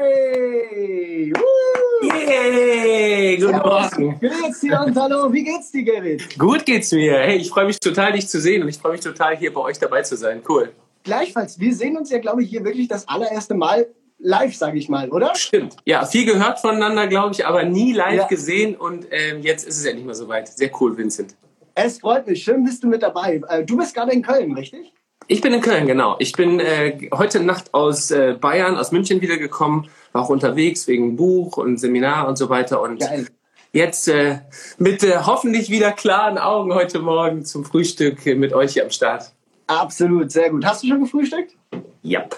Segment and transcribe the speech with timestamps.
[0.00, 1.32] Yay!
[1.32, 2.08] Woo!
[2.08, 3.36] Yay!
[3.36, 4.18] Guten Morgen.
[4.20, 6.38] Grüß dir und hallo, wie geht's dir, Gerrit?
[6.38, 7.18] Gut geht's mir.
[7.18, 9.60] Hey, ich freue mich total, dich zu sehen und ich freue mich total, hier bei
[9.60, 10.42] euch dabei zu sein.
[10.48, 10.72] Cool.
[11.02, 13.88] Gleichfalls, wir sehen uns ja, glaube ich, hier wirklich das allererste Mal
[14.18, 15.34] live, sage ich mal, oder?
[15.34, 15.76] Stimmt.
[15.84, 18.26] Ja, viel gehört voneinander, glaube ich, aber nie live ja.
[18.26, 20.48] gesehen und ähm, jetzt ist es ja nicht mehr so weit.
[20.48, 21.34] Sehr cool, Vincent.
[21.74, 22.42] Es freut mich.
[22.42, 23.40] Schön bist du mit dabei.
[23.48, 24.92] Äh, du bist gerade in Köln, richtig?
[25.30, 26.16] Ich bin in Köln, genau.
[26.20, 31.16] Ich bin äh, heute Nacht aus äh, Bayern, aus München wiedergekommen, war auch unterwegs wegen
[31.16, 32.80] Buch und Seminar und so weiter.
[32.80, 33.28] Und Geil.
[33.72, 34.38] jetzt äh,
[34.78, 39.32] mit äh, hoffentlich wieder klaren Augen heute Morgen zum Frühstück mit euch hier am Start.
[39.66, 40.64] Absolut, sehr gut.
[40.64, 41.54] Hast du schon gefrühstückt?
[42.00, 42.20] Ja.
[42.20, 42.36] Yep.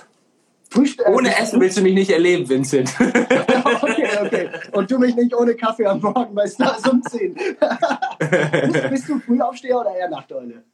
[0.71, 2.93] Frühstück, äh, ohne Essen willst du mich nicht erleben, Vincent.
[2.99, 4.49] okay, okay.
[4.73, 7.35] Und du mich nicht ohne Kaffee am Morgen bei Stars um 10.
[7.35, 10.65] bist, bist du Frühaufsteher oder eher Nachteule?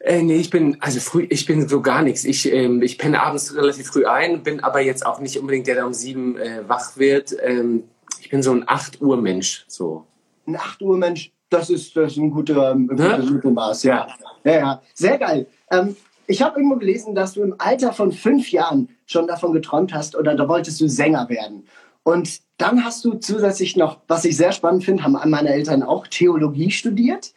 [0.00, 2.24] Äh, nee, ich bin, also früh, ich bin so gar nichts.
[2.24, 5.74] Ich, ähm, ich penne abends relativ früh ein, bin aber jetzt auch nicht unbedingt der,
[5.74, 7.34] der um sieben äh, wach wird.
[7.42, 7.84] Ähm,
[8.20, 10.04] ich bin so ein 8 Uhr Mensch, so.
[10.46, 14.06] Ein 8 Uhr Mensch, das ist, das ist ein guter, ein guter Mittelmaß, ja.
[14.44, 14.52] ja.
[14.52, 15.46] Ja, Sehr geil.
[15.70, 19.92] Ähm, ich habe irgendwo gelesen, dass du im Alter von fünf Jahren schon davon geträumt
[19.94, 21.66] hast oder da wolltest du Sänger werden.
[22.02, 26.06] Und dann hast du zusätzlich noch, was ich sehr spannend finde, haben meine Eltern auch
[26.06, 27.32] Theologie studiert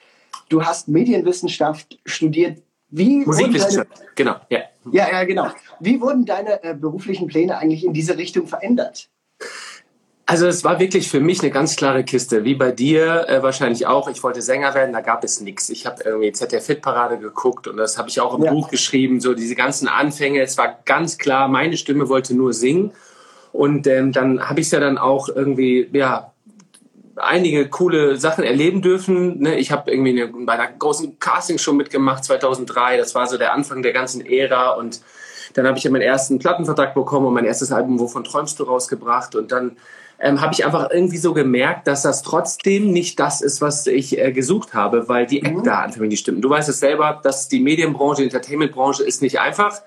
[0.52, 2.62] du hast Medienwissenschaft studiert.
[2.90, 4.36] Wie Musikwissenschaft, deine, genau.
[4.50, 4.60] Ja.
[4.92, 5.48] ja, ja, genau.
[5.80, 9.10] Wie wurden deine äh, beruflichen Pläne eigentlich in diese Richtung verändert?
[10.26, 13.88] Also es war wirklich für mich eine ganz klare Kiste, wie bei dir äh, wahrscheinlich
[13.88, 14.10] auch.
[14.10, 15.70] Ich wollte Sänger werden, da gab es nichts.
[15.70, 18.52] Ich habe irgendwie ZDF Fit Parade geguckt und das habe ich auch im ja.
[18.52, 19.22] Buch geschrieben.
[19.22, 20.42] So diese ganzen Anfänge.
[20.42, 22.92] Es war ganz klar, meine Stimme wollte nur singen.
[23.54, 26.31] Und ähm, dann habe ich es ja dann auch irgendwie ja
[27.16, 29.40] einige coole Sachen erleben dürfen.
[29.40, 29.56] Ne?
[29.58, 32.98] Ich habe irgendwie eine, bei einer großen Castingshow mitgemacht 2003.
[32.98, 35.02] Das war so der Anfang der ganzen Ära und
[35.54, 38.64] dann habe ich ja meinen ersten Plattenvertrag bekommen und mein erstes Album Wovon träumst du
[38.64, 39.78] rausgebracht und dann
[40.22, 44.17] ähm, habe ich einfach irgendwie so gemerkt, dass das trotzdem nicht das ist, was ich
[44.20, 45.58] äh, gesucht habe, weil die mhm.
[45.58, 46.42] Eckdaten für mich nicht stimmen.
[46.42, 49.82] Du weißt es selber, dass die Medienbranche, die Entertainmentbranche ist nicht einfach.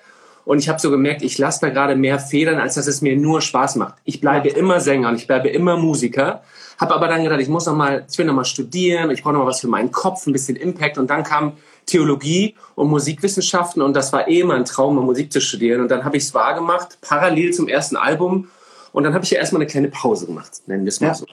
[0.44, 3.16] Und ich habe so gemerkt, ich lasse da gerade mehr Federn, als dass es mir
[3.16, 3.94] nur Spaß macht.
[4.04, 6.42] Ich bleibe immer Sänger und ich bleibe immer Musiker.
[6.84, 9.32] Habe aber dann gedacht, ich muss noch mal, ich will noch mal studieren, ich brauche
[9.32, 10.98] noch mal was für meinen Kopf, ein bisschen Impact.
[10.98, 11.54] Und dann kam
[11.86, 15.80] Theologie und Musikwissenschaften und das war eh mein Traum, Musik zu studieren.
[15.80, 18.48] Und dann habe ich es wahr gemacht, parallel zum ersten Album.
[18.92, 21.14] Und dann habe ich ja erstmal eine kleine Pause gemacht, nennen wir es mal ja.
[21.14, 21.24] so.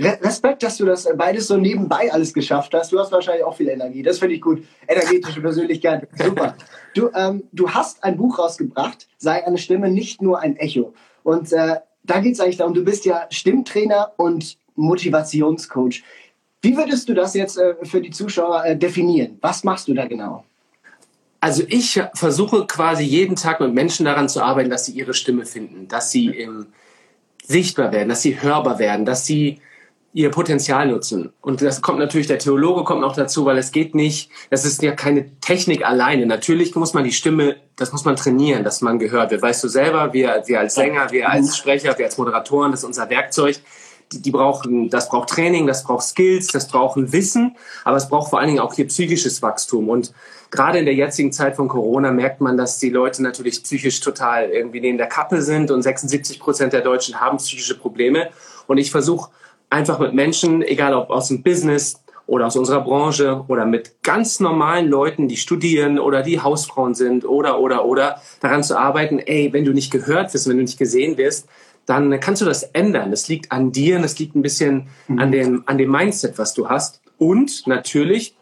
[0.00, 2.90] Respekt, dass du das beides so nebenbei alles geschafft hast.
[2.90, 4.02] Du hast wahrscheinlich auch viel Energie.
[4.02, 4.64] Das finde ich gut.
[4.88, 6.08] Energetische Persönlichkeit.
[6.20, 6.56] Super.
[6.94, 10.94] Du, ähm, du hast ein Buch rausgebracht, sei eine Stimme nicht nur ein Echo.
[11.22, 16.02] Und äh, da geht es eigentlich darum, du bist ja Stimmtrainer und Motivationscoach.
[16.62, 19.38] Wie würdest du das jetzt äh, für die Zuschauer äh, definieren?
[19.40, 20.44] Was machst du da genau?
[21.40, 25.44] Also ich versuche quasi jeden Tag mit Menschen daran zu arbeiten, dass sie ihre Stimme
[25.44, 26.66] finden, dass sie ähm,
[27.44, 29.60] sichtbar werden, dass sie hörbar werden, dass sie
[30.12, 31.30] ihr Potenzial nutzen.
[31.42, 34.82] Und das kommt natürlich, der Theologe kommt noch dazu, weil es geht nicht, das ist
[34.82, 36.24] ja keine Technik alleine.
[36.24, 39.42] Natürlich muss man die Stimme, das muss man trainieren, dass man gehört wird.
[39.42, 42.86] Weißt du selber, wir, wir als Sänger, wir als Sprecher, wir als Moderatoren, das ist
[42.86, 43.60] unser Werkzeug
[44.12, 48.08] die, die brauchen, das braucht Training, das braucht Skills, das braucht ein Wissen, aber es
[48.08, 49.88] braucht vor allen Dingen auch hier psychisches Wachstum.
[49.88, 50.12] Und
[50.50, 54.50] gerade in der jetzigen Zeit von Corona merkt man, dass die Leute natürlich psychisch total
[54.50, 58.30] irgendwie neben der Kappe sind und 76 Prozent der Deutschen haben psychische Probleme.
[58.66, 59.30] Und ich versuche
[59.70, 64.40] einfach mit Menschen, egal ob aus dem Business oder aus unserer Branche oder mit ganz
[64.40, 69.52] normalen Leuten, die studieren oder die Hausfrauen sind oder, oder, oder, daran zu arbeiten, ey,
[69.52, 71.48] wenn du nicht gehört wirst, wenn du nicht gesehen wirst,
[71.86, 73.10] dann kannst du das ändern.
[73.10, 75.18] Das liegt an dir und es liegt ein bisschen mhm.
[75.18, 77.00] an, dem, an dem Mindset, was du hast.
[77.16, 78.36] Und natürlich,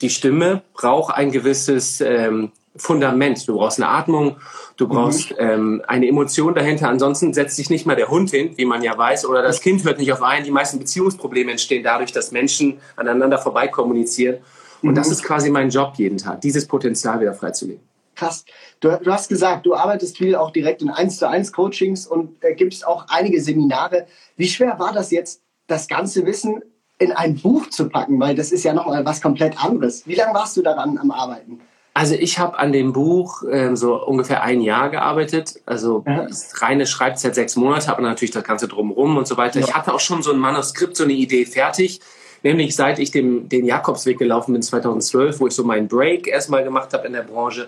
[0.00, 3.48] die Stimme braucht ein gewisses ähm, Fundament.
[3.48, 4.36] Du brauchst eine Atmung,
[4.76, 4.90] du mhm.
[4.90, 5.36] brauchst mhm.
[5.38, 6.90] ähm, eine Emotion dahinter.
[6.90, 9.82] Ansonsten setzt sich nicht mal der Hund hin, wie man ja weiß, oder das Kind
[9.84, 10.44] hört nicht auf einen.
[10.44, 14.36] Die meisten Beziehungsprobleme entstehen dadurch, dass Menschen aneinander vorbeikommunizieren.
[14.82, 14.94] Und mhm.
[14.94, 17.80] das ist quasi mein Job jeden Tag, dieses Potenzial wieder freizulegen
[18.16, 18.44] krass.
[18.80, 22.42] Du, du, hast gesagt, du arbeitest viel auch direkt in 1 zu 1 Coachings und
[22.42, 24.06] äh, gibst auch einige Seminare.
[24.36, 26.62] Wie schwer war das jetzt, das ganze Wissen
[26.98, 28.18] in ein Buch zu packen?
[28.18, 30.06] Weil das ist ja nochmal was komplett anderes.
[30.06, 31.60] Wie lange warst du daran am Arbeiten?
[31.96, 35.60] Also ich habe an dem Buch äh, so ungefähr ein Jahr gearbeitet.
[35.64, 36.26] Also ja.
[36.56, 39.60] reine Schreibzeit sechs Monate, aber natürlich das Ganze drumherum und so weiter.
[39.60, 39.66] Ja.
[39.66, 42.00] Ich hatte auch schon so ein Manuskript, so eine Idee fertig.
[42.42, 46.64] Nämlich seit ich dem, den Jakobsweg gelaufen bin 2012, wo ich so meinen Break erstmal
[46.64, 47.66] gemacht habe in der Branche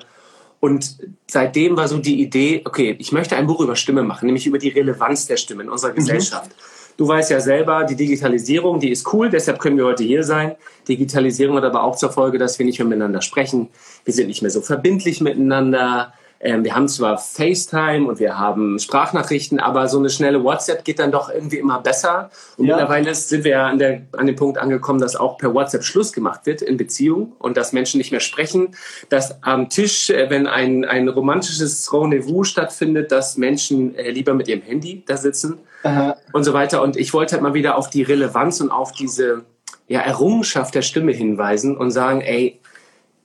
[0.61, 0.97] und
[1.27, 4.59] seitdem war so die Idee, okay, ich möchte ein Buch über Stimme machen, nämlich über
[4.59, 5.97] die Relevanz der Stimme in unserer mhm.
[5.97, 6.51] Gesellschaft.
[6.97, 10.57] Du weißt ja selber, die Digitalisierung, die ist cool, deshalb können wir heute hier sein.
[10.89, 13.69] Digitalisierung hat aber auch zur Folge, dass wir nicht mehr miteinander sprechen.
[14.05, 16.13] Wir sind nicht mehr so verbindlich miteinander.
[16.41, 21.01] Ähm, wir haben zwar FaceTime und wir haben Sprachnachrichten, aber so eine schnelle WhatsApp geht
[21.01, 22.31] dann doch irgendwie immer besser.
[22.57, 22.77] Und ja.
[22.77, 26.13] mittlerweile sind wir ja an, der, an dem Punkt angekommen, dass auch per WhatsApp Schluss
[26.13, 28.77] gemacht wird in Beziehungen und dass Menschen nicht mehr sprechen,
[29.09, 34.47] dass am Tisch, äh, wenn ein, ein romantisches Rendezvous stattfindet, dass Menschen äh, lieber mit
[34.47, 36.17] ihrem Handy da sitzen Aha.
[36.33, 36.83] und so weiter.
[36.83, 39.45] Und ich wollte halt mal wieder auf die Relevanz und auf diese
[39.89, 42.61] ja, Errungenschaft der Stimme hinweisen und sagen, ey,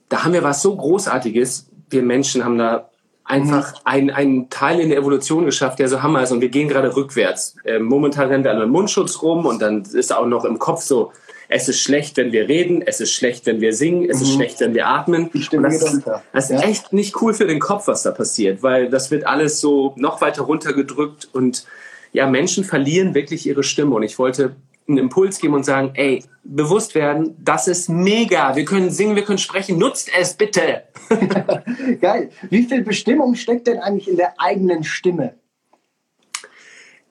[0.09, 1.67] da haben wir was so Großartiges.
[1.89, 2.89] Wir Menschen haben da
[3.25, 4.11] einfach mhm.
[4.13, 6.31] einen Teil in der Evolution geschafft, der so Hammer ist.
[6.31, 7.55] Und wir gehen gerade rückwärts.
[7.63, 10.81] Äh, momentan rennen wir an einem Mundschutz rum und dann ist auch noch im Kopf
[10.81, 11.11] so,
[11.49, 14.23] es ist schlecht, wenn wir reden, es ist schlecht, wenn wir singen, es mhm.
[14.23, 15.29] ist schlecht, wenn wir atmen.
[15.33, 16.67] Das, ist, das ist ja.
[16.67, 20.21] echt nicht cool für den Kopf, was da passiert, weil das wird alles so noch
[20.21, 21.65] weiter runtergedrückt und
[22.11, 23.95] ja, Menschen verlieren wirklich ihre Stimme.
[23.95, 24.55] Und ich wollte
[24.87, 28.55] einen Impuls geben und sagen, ey, bewusst werden, das ist mega.
[28.55, 29.77] Wir können singen, wir können sprechen.
[29.77, 30.83] Nutzt es bitte.
[32.01, 32.29] Geil.
[32.49, 35.35] Wie viel Bestimmung steckt denn eigentlich in der eigenen Stimme?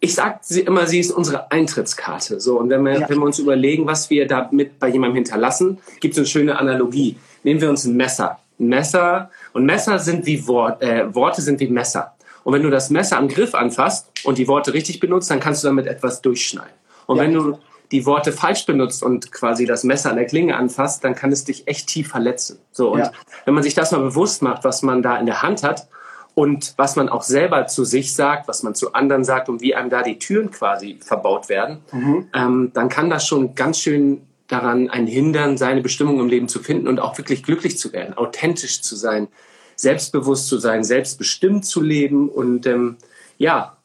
[0.01, 2.41] Ich sage immer, sie ist unsere Eintrittskarte.
[2.41, 3.09] So, und wenn wir, ja.
[3.09, 7.17] wenn wir uns überlegen, was wir damit bei jemandem hinterlassen, gibt es eine schöne Analogie.
[7.45, 8.41] Nehmen wir uns ein Messer.
[8.59, 12.15] Ein Messer und Messer sind wie Wort, äh, Worte sind wie Messer.
[12.45, 15.63] Und wenn du das Messer am Griff anfasst und die Worte richtig benutzt, dann kannst
[15.63, 16.82] du damit etwas durchschneiden.
[17.07, 17.23] Und ja.
[17.23, 17.59] wenn du
[17.93, 21.45] die Worte falsch benutzt und quasi das Messer an der Klinge anfasst, dann kann es
[21.45, 22.59] dich echt tief verletzen.
[22.73, 23.13] So und ja.
[23.45, 25.89] wenn man sich das mal bewusst macht, was man da in der Hand hat
[26.35, 29.75] und was man auch selber zu sich sagt, was man zu anderen sagt und wie
[29.75, 32.29] einem da die Türen quasi verbaut werden, mhm.
[32.35, 36.61] ähm, dann kann das schon ganz schön daran ein hindern, seine Bestimmung im Leben zu
[36.61, 39.29] finden und auch wirklich glücklich zu werden, authentisch zu sein,
[39.77, 42.97] selbstbewusst zu sein, selbstbestimmt zu leben und ähm,
[43.37, 43.77] ja,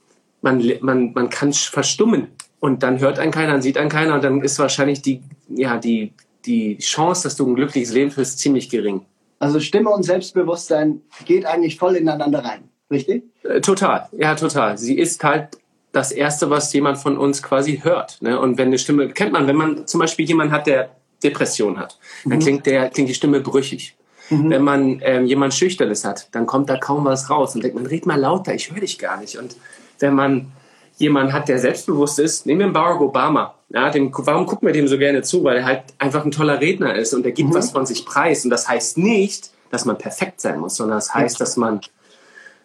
[0.41, 2.27] man, man, man kann verstummen
[2.59, 5.77] und dann hört einen keiner, dann sieht einen keiner und dann ist wahrscheinlich die, ja,
[5.77, 6.13] die,
[6.45, 9.05] die Chance, dass du ein glückliches Leben führst, ziemlich gering.
[9.39, 13.23] Also Stimme und Selbstbewusstsein geht eigentlich voll ineinander rein, richtig?
[13.43, 14.77] Äh, total, ja, total.
[14.77, 15.57] Sie ist halt
[15.91, 18.21] das Erste, was jemand von uns quasi hört.
[18.21, 18.39] Ne?
[18.39, 20.89] Und wenn eine Stimme, kennt man, wenn man zum Beispiel jemanden hat, der
[21.23, 22.41] Depression hat, dann mhm.
[22.41, 23.95] klingt, der, klingt die Stimme brüchig.
[24.29, 24.49] Mhm.
[24.49, 27.85] Wenn man ähm, jemand Schüchternes hat, dann kommt da kaum was raus und denkt man,
[27.85, 29.37] red mal lauter, ich höre dich gar nicht.
[29.37, 29.55] Und
[29.99, 30.51] wenn man
[30.97, 33.53] jemand hat, der selbstbewusst ist, nehmen wir Barack Obama.
[33.69, 35.43] Ja, dem, warum gucken wir dem so gerne zu?
[35.43, 37.55] Weil er halt einfach ein toller Redner ist und er gibt mhm.
[37.55, 38.43] was von sich preis.
[38.43, 41.81] Und das heißt nicht, dass man perfekt sein muss, sondern das heißt, dass man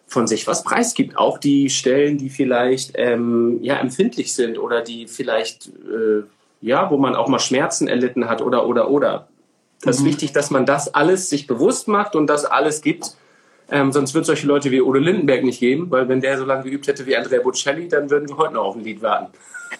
[0.07, 1.17] von sich was preisgibt.
[1.17, 6.23] Auch die Stellen, die vielleicht ähm, ja, empfindlich sind oder die vielleicht, äh,
[6.61, 9.27] ja, wo man auch mal Schmerzen erlitten hat oder, oder, oder.
[9.81, 10.05] Das mhm.
[10.05, 13.15] ist wichtig, dass man das alles sich bewusst macht und das alles gibt
[13.73, 16.45] ähm, sonst wird es solche Leute wie Udo Lindenberg nicht geben, weil wenn der so
[16.45, 19.33] lange geübt hätte wie Andrea Bocelli, dann würden wir heute noch auf ein Lied warten.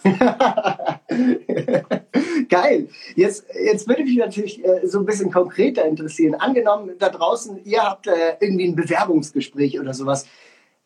[2.50, 2.90] Geil.
[3.16, 6.34] Jetzt, jetzt würde mich natürlich äh, so ein bisschen konkreter interessieren.
[6.34, 10.26] Angenommen, da draußen, ihr habt äh, irgendwie ein Bewerbungsgespräch oder sowas.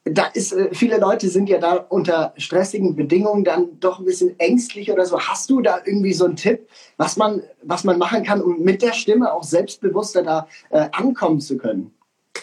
[0.04, 4.38] Da ist, äh, viele Leute sind ja da unter stressigen Bedingungen dann doch ein bisschen
[4.38, 5.18] ängstlich oder so.
[5.18, 6.68] Hast du da irgendwie so einen Tipp,
[6.98, 11.39] was man, was man machen kann, um mit der Stimme auch selbstbewusster da äh, ankommen
[11.39, 11.94] zu können?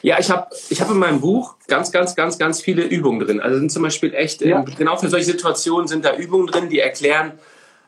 [0.02, 3.40] Ja, ich habe ich hab in meinem Buch ganz, ganz, ganz, ganz viele Übungen drin.
[3.40, 4.60] Also sind zum Beispiel echt, ja.
[4.60, 7.32] ähm, genau für solche Situationen sind da Übungen drin, die erklären,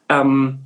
[0.09, 0.61] ähm,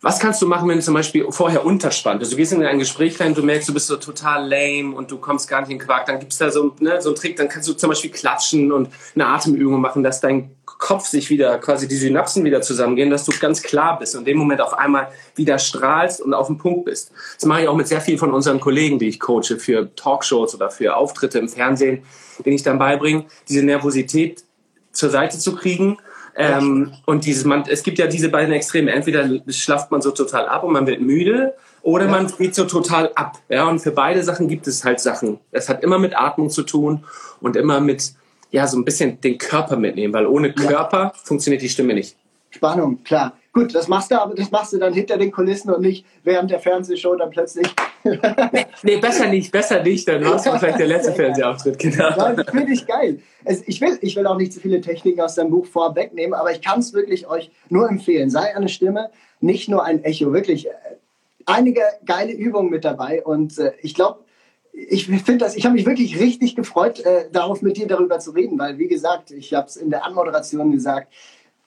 [0.00, 2.32] was kannst du machen, wenn du zum Beispiel vorher unterspannt bist?
[2.32, 5.18] Du gehst in ein Gespräch rein, du merkst, du bist so total lame und du
[5.18, 6.06] kommst gar nicht in den Quark.
[6.06, 8.90] Dann gibt's da so, ne, so einen Trick, dann kannst du zum Beispiel klatschen und
[9.16, 10.54] eine Atemübung machen, dass dein
[10.88, 14.24] Kopf sich wieder, quasi die Synapsen wieder zusammengehen, dass du ganz klar bist und in
[14.24, 17.12] dem Moment auf einmal wieder strahlst und auf dem Punkt bist.
[17.34, 20.54] Das mache ich auch mit sehr vielen von unseren Kollegen, die ich coache für Talkshows
[20.54, 22.04] oder für Auftritte im Fernsehen,
[22.42, 24.44] denen ich dann beibringe, diese Nervosität
[24.92, 25.98] zur Seite zu kriegen
[26.36, 28.90] ähm, und dieses, man, es gibt ja diese beiden Extreme.
[28.90, 31.52] Entweder schlaft man so total ab und man wird müde,
[31.82, 32.10] oder ja.
[32.10, 33.38] man geht so total ab.
[33.50, 35.38] Ja, und für beide Sachen gibt es halt Sachen.
[35.50, 37.04] Es hat immer mit Atmung zu tun
[37.40, 38.14] und immer mit,
[38.50, 41.12] ja, so ein bisschen den Körper mitnehmen, weil ohne Körper ja.
[41.22, 42.16] funktioniert die Stimme nicht.
[42.50, 43.34] Spannung, klar.
[43.52, 46.50] Gut, das machst du, aber das machst du dann hinter den Kulissen und nicht während
[46.50, 47.66] der Fernsehshow dann plötzlich.
[48.04, 52.10] nee, nee, besser nicht, besser nicht, dann war es vielleicht der letzte Fernsehauftritt, genau.
[52.10, 53.20] Das finde ich geil.
[53.44, 56.52] Also ich, will, ich will auch nicht zu viele Techniken aus deinem Buch vorwegnehmen, aber
[56.52, 58.30] ich kann es wirklich euch nur empfehlen.
[58.30, 60.32] Sei eine Stimme, nicht nur ein Echo.
[60.32, 60.70] Wirklich äh,
[61.44, 64.20] einige geile Übungen mit dabei und äh, ich glaube,
[64.88, 68.30] ich finde das, ich habe mich wirklich richtig gefreut, äh, darauf mit dir darüber zu
[68.30, 71.12] reden, weil wie gesagt, ich habe es in der Anmoderation gesagt,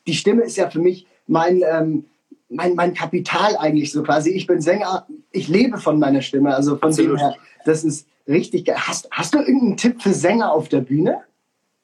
[0.08, 2.06] die Stimme ist ja für mich mein, ähm,
[2.50, 4.32] mein, mein Kapital eigentlich so quasi.
[4.32, 6.56] Ich bin Sänger, ich lebe von meiner Stimme.
[6.56, 7.12] Also von Absolut.
[7.12, 8.78] dem her, das ist richtig geil.
[8.78, 11.22] Hast, hast du irgendeinen Tipp für Sänger auf der Bühne?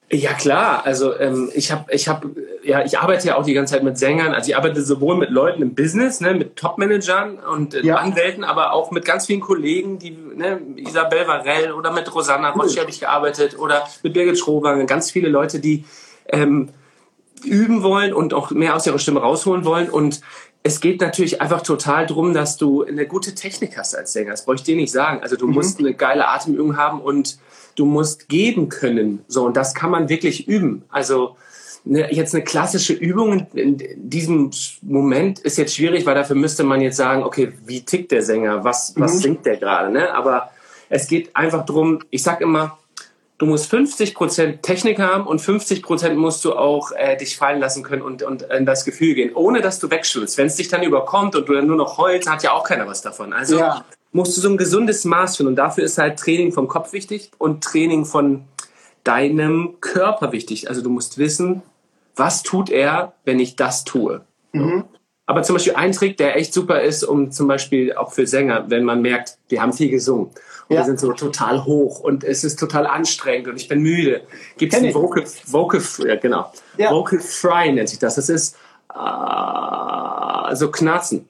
[0.10, 2.26] Ja klar, also ähm, ich habe ich hab
[2.64, 4.34] ja, ich arbeite ja auch die ganze Zeit mit Sängern.
[4.34, 7.96] Also ich arbeite sowohl mit Leuten im Business, ne, mit Top-Managern und äh, ja.
[7.96, 12.70] Anwälten, aber auch mit ganz vielen Kollegen, die ne, Isabel Varell oder mit Rosanna cool.
[12.70, 14.86] habe ich gearbeitet oder mit Birgit Schrowange.
[14.86, 15.84] Ganz viele Leute, die
[16.28, 16.70] ähm,
[17.44, 19.90] üben wollen und auch mehr aus ihrer Stimme rausholen wollen.
[19.90, 20.22] Und
[20.68, 24.32] es geht natürlich einfach total drum, dass du eine gute Technik hast als Sänger.
[24.32, 25.22] Das brauche ich dir nicht sagen.
[25.22, 25.54] Also du mhm.
[25.54, 27.40] musst eine geile Atemübung haben und
[27.76, 29.24] du musst geben können.
[29.30, 30.84] So, und das kann man wirklich üben.
[30.90, 31.38] Also
[31.86, 36.82] eine, jetzt eine klassische Übung in diesem Moment ist jetzt schwierig, weil dafür müsste man
[36.82, 38.66] jetzt sagen, okay, wie tickt der Sänger?
[38.66, 39.20] Was, was mhm.
[39.20, 39.90] singt der gerade?
[39.90, 40.14] Ne?
[40.14, 40.52] Aber
[40.90, 42.78] es geht einfach drum, ich sag immer,
[43.38, 48.02] du musst 50% Technik haben und 50% musst du auch äh, dich fallen lassen können
[48.02, 50.38] und, und in das Gefühl gehen, ohne dass du wegschulst.
[50.38, 52.88] Wenn es dich dann überkommt und du dann nur noch heulst, hat ja auch keiner
[52.88, 53.34] was davon.
[53.34, 53.86] Also ja.
[54.12, 57.32] musst du so ein gesundes Maß finden und dafür ist halt Training vom Kopf wichtig
[57.38, 58.46] und Training von
[59.04, 60.70] deinem Körper wichtig.
[60.70, 61.62] Also du musst wissen,
[62.16, 64.22] was tut er, wenn ich das tue.
[64.52, 64.86] Mhm.
[65.28, 68.70] Aber zum Beispiel ein Trick, der echt super ist, um zum Beispiel auch für Sänger,
[68.70, 70.32] wenn man merkt, wir haben viel gesungen
[70.70, 70.82] und ja.
[70.82, 74.24] wir sind so total hoch und es ist total anstrengend und ich bin müde.
[74.58, 76.52] Gibt es ein Vocal, Vocal, ja, genau.
[76.78, 76.92] Ja.
[76.92, 78.16] Vocal Fry nennt sich das.
[78.16, 78.58] Das ist
[78.94, 81.30] äh, so Knarzen.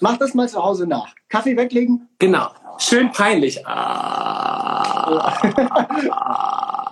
[0.00, 1.14] Mach das mal zu Hause nach.
[1.28, 2.08] Kaffee weglegen?
[2.18, 2.48] Genau.
[2.78, 3.58] Schön peinlich.
[3.58, 3.62] Äh,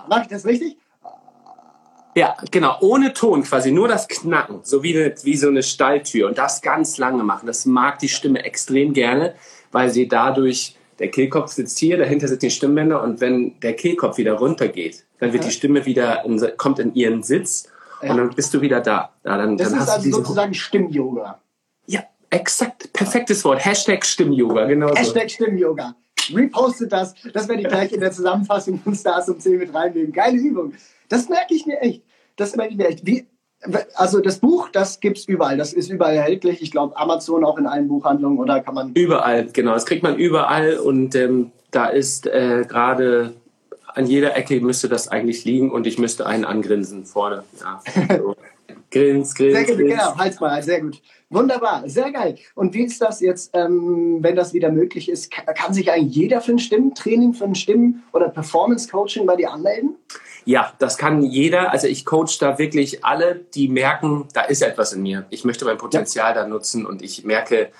[0.08, 0.76] Mach ich das richtig?
[2.14, 6.26] Ja, genau, ohne Ton quasi, nur das Knacken, so wie, eine, wie so eine Stalltür
[6.28, 7.46] und das ganz lange machen.
[7.46, 9.34] Das mag die Stimme extrem gerne,
[9.72, 14.18] weil sie dadurch, der Kehlkopf sitzt hier, dahinter sitzen die Stimmbänder und wenn der Kehlkopf
[14.18, 15.50] wieder runtergeht, dann wird ja.
[15.50, 17.68] die Stimme wieder, in, kommt in ihren Sitz
[18.02, 18.10] ja.
[18.10, 19.12] und dann bist du wieder da.
[19.24, 21.40] Ja, dann, das dann ist also sozusagen Stimm-Yoga.
[21.86, 23.64] Ja, exakt, perfektes Wort.
[23.64, 25.94] Hashtag Stimm-Yoga, genau Hashtag Stimm-Yoga.
[26.34, 30.12] Repostet das, das werde ich gleich in der Zusammenfassung von Stars um 10 mit reinnehmen.
[30.12, 30.74] Geile Übung.
[31.08, 32.02] Das merke ich mir echt.
[32.36, 33.04] Das merke ich mir echt.
[33.04, 33.26] Wie,
[33.94, 35.56] also das Buch, das gibt es überall.
[35.56, 36.62] Das ist überall erhältlich.
[36.62, 38.92] Ich glaube, Amazon auch in allen Buchhandlungen oder kann man.
[38.94, 39.74] Überall, genau.
[39.74, 43.34] Das kriegt man überall und ähm, da ist äh, gerade
[43.94, 47.44] an jeder Ecke müsste das eigentlich liegen und ich müsste einen angrinsen vorne.
[47.60, 47.82] Ja,
[48.16, 48.34] so.
[48.90, 49.56] grins, grins.
[49.56, 49.90] Sehr gut, grins.
[49.90, 50.16] genau.
[50.16, 51.00] Halt's mal, sehr gut.
[51.28, 52.36] Wunderbar, sehr geil.
[52.54, 55.30] Und wie ist das jetzt, ähm, wenn das wieder möglich ist?
[55.30, 59.52] Kann, kann sich eigentlich jeder für ein Stimmentraining, für ein Stimmen- oder Performance-Coaching bei dir
[59.52, 59.96] anmelden?
[60.44, 61.70] Ja, das kann jeder.
[61.70, 65.26] Also ich coach da wirklich alle, die merken, da ist etwas in mir.
[65.30, 66.42] Ich möchte mein Potenzial ja.
[66.42, 67.70] da nutzen und ich merke,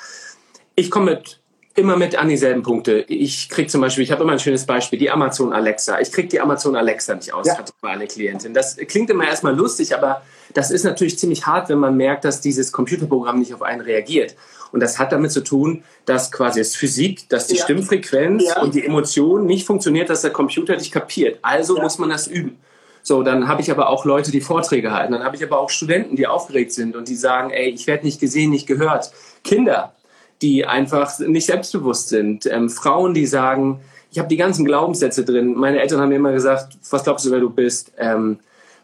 [0.74, 1.40] ich komme mit
[1.74, 3.00] immer mit an dieselben Punkte.
[3.08, 6.00] Ich kriege zum Beispiel, ich habe immer ein schönes Beispiel, die Amazon Alexa.
[6.00, 7.56] Ich kriege die Amazon Alexa nicht aus, ja.
[7.56, 8.54] hatte mal eine Klientin.
[8.54, 12.40] Das klingt immer erstmal lustig, aber das ist natürlich ziemlich hart, wenn man merkt, dass
[12.40, 14.34] dieses Computerprogramm nicht auf einen reagiert.
[14.72, 17.64] Und das hat damit zu tun, dass quasi es Physik, dass die ja.
[17.64, 18.62] Stimmfrequenz ja.
[18.62, 21.38] und die Emotion nicht funktioniert, dass der Computer dich kapiert.
[21.42, 21.82] Also ja.
[21.82, 22.58] muss man das üben.
[23.02, 25.12] So, dann habe ich aber auch Leute, die Vorträge halten.
[25.12, 28.04] Dann habe ich aber auch Studenten, die aufgeregt sind und die sagen, ey, ich werde
[28.04, 29.10] nicht gesehen, nicht gehört.
[29.42, 29.94] Kinder,
[30.42, 32.46] die einfach nicht selbstbewusst sind.
[32.46, 33.80] Ähm, Frauen, die sagen,
[34.12, 35.54] ich habe die ganzen Glaubenssätze drin.
[35.54, 37.92] Meine Eltern haben mir immer gesagt, was glaubst du, wer du bist?
[37.96, 38.38] Ähm,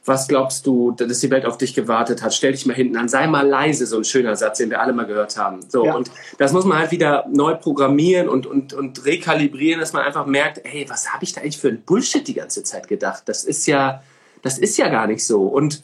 [0.07, 2.33] was glaubst du, dass die Welt auf dich gewartet hat?
[2.33, 4.93] Stell dich mal hinten an, sei mal leise, so ein schöner Satz, den wir alle
[4.93, 5.61] mal gehört haben.
[5.69, 5.95] So, ja.
[5.95, 10.25] und das muss man halt wieder neu programmieren und, und, und rekalibrieren, dass man einfach
[10.27, 13.25] merkt, hey, was habe ich da eigentlich für ein Bullshit die ganze Zeit gedacht?
[13.27, 14.03] Das ist ja,
[14.43, 15.43] das ist ja gar nicht so.
[15.43, 15.83] Und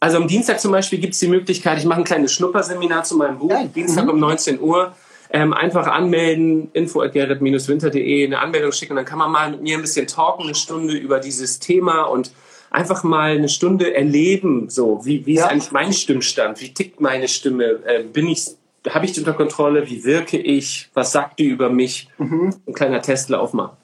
[0.00, 3.16] also am Dienstag zum Beispiel gibt es die Möglichkeit, ich mache ein kleines Schnupperseminar zu
[3.16, 3.64] meinem Buch, ja.
[3.64, 4.10] Dienstag mhm.
[4.10, 4.94] um 19 Uhr.
[5.30, 9.76] Ähm, einfach anmelden, info at winterde eine Anmeldung schicken, dann kann man mal mit mir
[9.76, 12.30] ein bisschen talken, eine Stunde über dieses Thema und
[12.70, 15.46] einfach mal eine Stunde erleben, so wie, wie ja.
[15.46, 18.46] ist eigentlich mein Stimmstand, wie tickt meine Stimme, äh, bin ich,
[18.88, 22.54] habe ich die unter Kontrolle, wie wirke ich, was sagt die über mich, mhm.
[22.66, 23.76] ein kleiner Testlauf mal.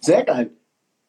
[0.00, 0.50] Sehr geil.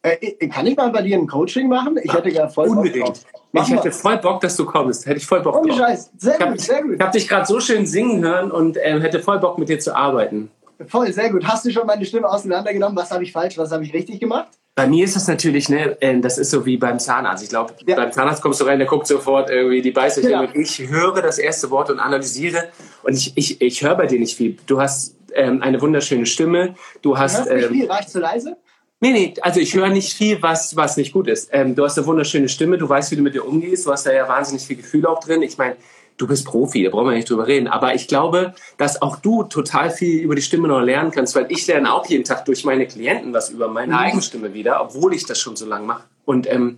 [0.02, 2.00] Äh, kann ich mal bei dir ein Coaching machen?
[2.02, 3.06] Ich hätte ja voll Unbedingt.
[3.06, 3.68] Bock drauf.
[3.68, 5.06] ich hätte voll Bock, dass du kommst.
[5.06, 5.80] Hätte ich voll Bock Ohne drauf.
[5.80, 6.12] Scheiß.
[6.18, 6.94] Sehr ich hab, gut, sehr gut.
[6.96, 9.80] Ich habe dich gerade so schön singen hören und äh, hätte voll Bock, mit dir
[9.80, 10.50] zu arbeiten.
[10.88, 11.46] Voll, sehr gut.
[11.46, 12.96] Hast du schon meine Stimme auseinandergenommen?
[12.96, 14.48] Was habe ich falsch, was habe ich richtig gemacht?
[14.80, 17.44] Bei mir ist das natürlich, ne, äh, das ist so wie beim Zahnarzt.
[17.44, 17.98] Ich glaube, ja.
[17.98, 20.30] beim Zahnarzt kommst du rein, der guckt sofort irgendwie die Beiße.
[20.30, 20.40] Ja.
[20.40, 22.70] Und ich höre das erste Wort und analysiere.
[23.04, 24.56] Und ich, ich, ich höre bei dir nicht viel.
[24.68, 26.76] Du hast ähm, eine wunderschöne Stimme.
[27.02, 27.46] Du hast.
[27.46, 28.56] Du hörst nicht ähm, viel, war ich zu leise?
[29.02, 31.50] Nee, nee, also ich höre nicht viel, was, was nicht gut ist.
[31.52, 34.06] Ähm, du hast eine wunderschöne Stimme, du weißt, wie du mit dir umgehst, du hast
[34.06, 35.42] da ja wahnsinnig viel Gefühl auch drin.
[35.42, 35.76] Ich meine,
[36.20, 37.68] du bist Profi, da brauchen wir nicht drüber reden.
[37.68, 41.48] Aber ich glaube, dass auch du total viel über die Stimme noch lernen kannst, weil
[41.50, 44.00] ich lerne auch jeden Tag durch meine Klienten was über meine mhm.
[44.00, 46.04] eigene Stimme wieder, obwohl ich das schon so lange mache.
[46.26, 46.76] Und ähm,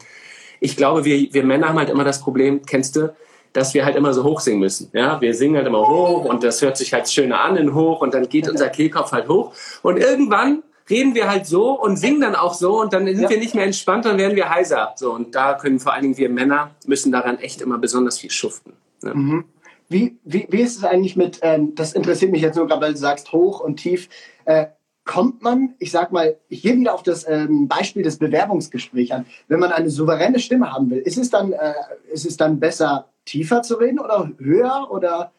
[0.59, 3.13] ich glaube, wir, wir Männer haben halt immer das Problem, kennst du,
[3.51, 4.89] dass wir halt immer so hoch singen müssen.
[4.93, 8.01] Ja, wir singen halt immer hoch und das hört sich halt schöner an in hoch
[8.01, 12.21] und dann geht unser Kehlkopf halt hoch und irgendwann reden wir halt so und singen
[12.21, 13.29] dann auch so und dann sind Ja.
[13.29, 14.93] wir nicht mehr entspannt, dann werden wir heiser.
[14.95, 18.31] So und da können vor allen Dingen wir Männer müssen daran echt immer besonders viel
[18.31, 18.73] schuften.
[19.03, 19.43] Ne?
[19.89, 22.93] Wie, wie, wie ist es eigentlich mit, ähm, das interessiert mich jetzt nur gerade, weil
[22.93, 24.07] du sagst hoch und tief,
[24.45, 24.67] äh,
[25.03, 29.25] kommt man, ich sag mal, ich gehe wieder auf das ähm, Beispiel des Bewerbungsgesprächs an,
[29.47, 31.73] wenn man eine souveräne Stimme haben will, ist es dann, äh,
[32.11, 35.31] ist es dann besser, tiefer zu reden oder höher oder?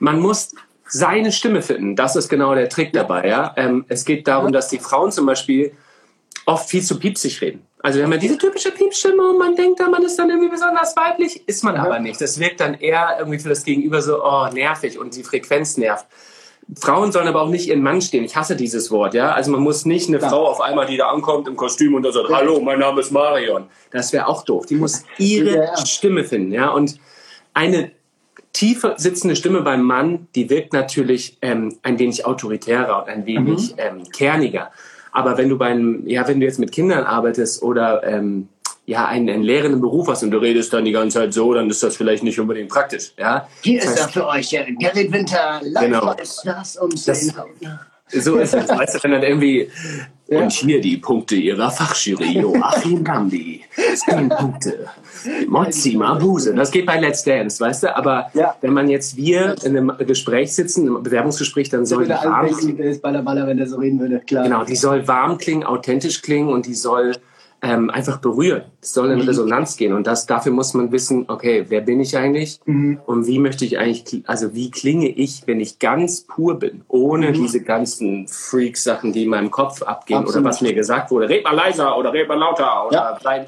[0.00, 0.54] Man muss
[0.88, 1.96] seine Stimme finden.
[1.96, 3.28] Das ist genau der Trick dabei.
[3.28, 3.52] Ja?
[3.56, 5.72] Ähm, es geht darum, dass die Frauen zum Beispiel
[6.46, 7.66] oft viel zu piepsig reden.
[7.82, 11.46] Also wenn man diese typische Piepstimme und man denkt, man ist dann irgendwie besonders weiblich,
[11.46, 12.20] ist man aber nicht.
[12.20, 16.06] Das wirkt dann eher irgendwie für das Gegenüber so, oh, nervig und die Frequenz nervt.
[16.80, 18.24] Frauen sollen aber auch nicht ihren Mann stehen.
[18.24, 19.30] Ich hasse dieses Wort, ja.
[19.32, 20.28] Also man muss nicht eine Ja.
[20.28, 23.12] Frau auf einmal, die da ankommt im Kostüm und da sagt, hallo, mein Name ist
[23.12, 23.66] Marion.
[23.92, 24.66] Das wäre auch doof.
[24.66, 25.86] Die muss ihre Ja, ja.
[25.86, 26.70] Stimme finden, ja.
[26.70, 26.98] Und
[27.54, 27.92] eine
[28.52, 33.74] tiefer sitzende Stimme beim Mann, die wirkt natürlich ähm, ein wenig autoritärer und ein wenig
[33.76, 34.72] ähm, kerniger.
[35.16, 38.48] Aber wenn du beim, ja, wenn du jetzt mit Kindern arbeitest oder ähm,
[38.84, 41.70] ja, einen, einen lehrenden Beruf hast und du redest dann die ganze Zeit so, dann
[41.70, 43.48] ist das vielleicht nicht unbedingt praktisch, ja.
[43.62, 46.14] Hier Das ist er heißt, für euch, Gerrit Winter, live Genau.
[46.44, 47.32] das ums Das-.
[48.10, 48.68] So ist es.
[48.68, 49.70] Weißt du, wenn dann irgendwie.
[50.28, 50.40] Ja.
[50.42, 52.38] Und hier die Punkte ihrer Fachjury.
[52.40, 53.62] Joachim Gandhi.
[53.94, 54.86] Zehn Punkte.
[55.46, 56.52] Mozzi Mabuse.
[56.52, 57.96] Das geht bei Let's Dance, weißt du?
[57.96, 58.56] Aber Ja.
[58.60, 63.02] wenn man jetzt wir in einem Gespräch sitzen, im Bewerbungsgespräch, dann soll die warm ist
[63.02, 64.44] Baller Baller, wenn der so reden würde, klar.
[64.44, 67.12] Genau, die soll warm klingen, authentisch klingen und die soll
[67.62, 68.64] ähm, einfach berühren.
[68.80, 72.16] Es soll in Resonanz gehen und das, dafür muss man wissen, okay, wer bin ich
[72.16, 76.82] eigentlich und wie möchte ich eigentlich, also wie klinge ich, wenn ich ganz pur bin,
[76.88, 80.40] ohne diese ganzen Freak-Sachen, die in meinem Kopf abgehen Absolut.
[80.42, 83.46] oder was mir gesagt wurde, red mal leiser oder red mal lauter oder Ja.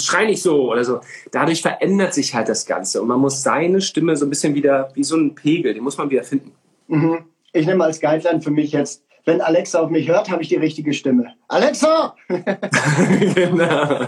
[0.00, 1.00] schrei nicht so oder so.
[1.30, 4.90] Dadurch verändert sich halt das Ganze und man muss seine Stimme so ein bisschen wieder,
[4.94, 6.52] wie so ein Pegel, den muss man wieder finden.
[6.88, 7.24] Mhm.
[7.52, 10.56] Ich nehme als Guideline für mich jetzt, wenn Alexa auf mich hört, habe ich die
[10.56, 11.34] richtige Stimme.
[11.48, 12.14] Alexa!
[12.28, 14.04] genau.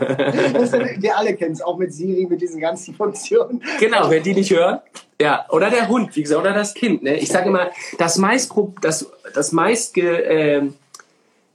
[0.53, 3.63] Das wir alle kennen es, auch mit Siri, mit diesen ganzen Funktionen.
[3.81, 4.81] Genau, wenn die nicht hören.
[5.21, 7.03] Ja, oder der Hund, wie gesagt, oder das Kind.
[7.03, 7.17] Ne?
[7.17, 10.75] Ich sage immer, das, meist, das, das meist, ähm,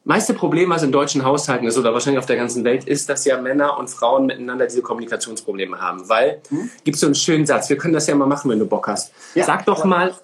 [0.04, 3.26] meiste Problem, was in deutschen Haushalten ist oder wahrscheinlich auf der ganzen Welt, ist, dass
[3.26, 6.10] ja Männer und Frauen miteinander diese Kommunikationsprobleme haben.
[6.10, 6.42] Weil,
[6.84, 9.14] gibt so einen schönen Satz, wir können das ja mal machen, wenn du Bock hast.
[9.36, 9.46] Ja.
[9.46, 10.16] Sag doch mal,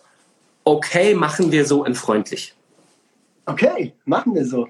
[0.64, 2.57] okay, machen wir so in freundlich.
[3.48, 4.68] Okay, machen wir so.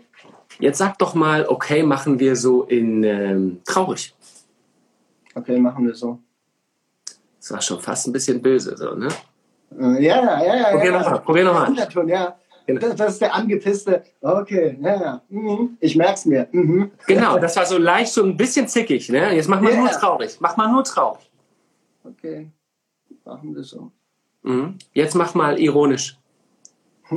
[0.60, 4.16] Jetzt sag doch mal, okay, machen wir so in ähm, traurig.
[5.36, 6.20] Okay, machen wir so.
[7.40, 9.08] Das war schon fast ein bisschen böse, so, ne?
[9.78, 10.70] Äh, Ja, ja, ja, ja.
[10.72, 11.00] Probier ja.
[11.00, 11.68] noch mal, probier noch mal.
[11.70, 12.38] Unterton, ja.
[12.68, 12.82] Genau.
[12.82, 14.04] Das, das ist der angepisste.
[14.22, 15.22] Okay, ja, ja.
[15.30, 15.78] Mhm.
[15.80, 16.48] Ich merk's mir.
[16.52, 16.92] Mhm.
[17.08, 19.10] Genau, das war so leicht, so ein bisschen zickig.
[19.10, 19.34] Ne?
[19.36, 19.80] Jetzt mach mal Ja.
[19.80, 20.38] nur traurig.
[20.40, 21.32] Mach mal nur traurig.
[22.04, 22.50] Okay,
[23.26, 23.92] machen wir so.
[24.44, 24.78] Mhm.
[24.94, 26.18] Jetzt mach mal ironisch.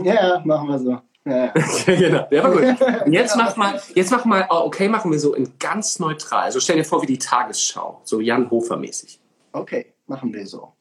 [0.05, 1.01] Ja, machen wir so.
[1.25, 1.53] Ja,
[1.87, 3.05] genau, der war gut.
[3.07, 6.45] Und jetzt mach mal, jetzt mach mal, oh, okay, machen wir so in ganz neutral.
[6.45, 9.21] Also stell dir vor wie die Tagesschau, so Jan Hofer mäßig.
[9.53, 10.73] Okay, machen wir so.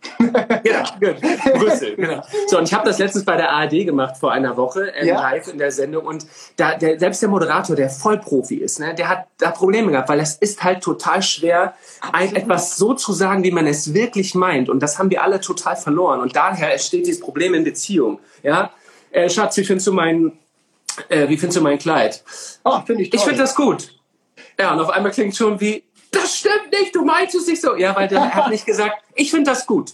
[0.18, 1.20] Genau, gut.
[1.54, 2.22] Brüssel, genau.
[2.46, 5.20] So, und ich habe das letztens bei der ARD gemacht vor einer Woche, ähm, Ja.
[5.20, 6.06] live in der Sendung.
[6.06, 10.08] Und da, der, selbst der Moderator, der Vollprofi ist, ne, der hat da Probleme gehabt,
[10.08, 11.74] weil es ist halt total schwer,
[12.12, 14.68] ein, etwas so zu sagen, wie man es wirklich meint.
[14.68, 16.20] Und das haben wir alle total verloren.
[16.20, 18.18] Und daher entsteht dieses Problem in Beziehung.
[18.42, 18.70] Ja,
[19.10, 20.32] äh, Schatz, wie findest du mein,
[21.08, 22.22] äh, wie findest du mein Kleid?
[22.64, 23.18] Oh, finde ich toll.
[23.18, 23.94] Ich finde das gut.
[24.60, 25.84] Ja, und auf einmal klingt schon wie,
[26.28, 27.76] das stimmt nicht, du meinst es nicht so.
[27.76, 29.92] Ja, weil der hat nicht gesagt, ich finde das gut.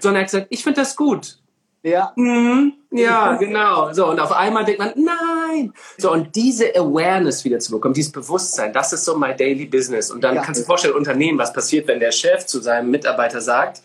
[0.00, 1.38] Sondern er hat gesagt, ich finde das gut.
[1.82, 3.92] Ja, Mhm, ja, genau.
[3.92, 5.72] So, und auf einmal denkt man, nein.
[5.98, 10.10] So, und diese Awareness wieder zu bekommen, dieses Bewusstsein, das ist so my daily business.
[10.10, 10.42] Und dann Ja.
[10.42, 13.82] kannst du dir vorstellen, Unternehmen, was passiert, wenn der Chef zu seinem Mitarbeiter sagt,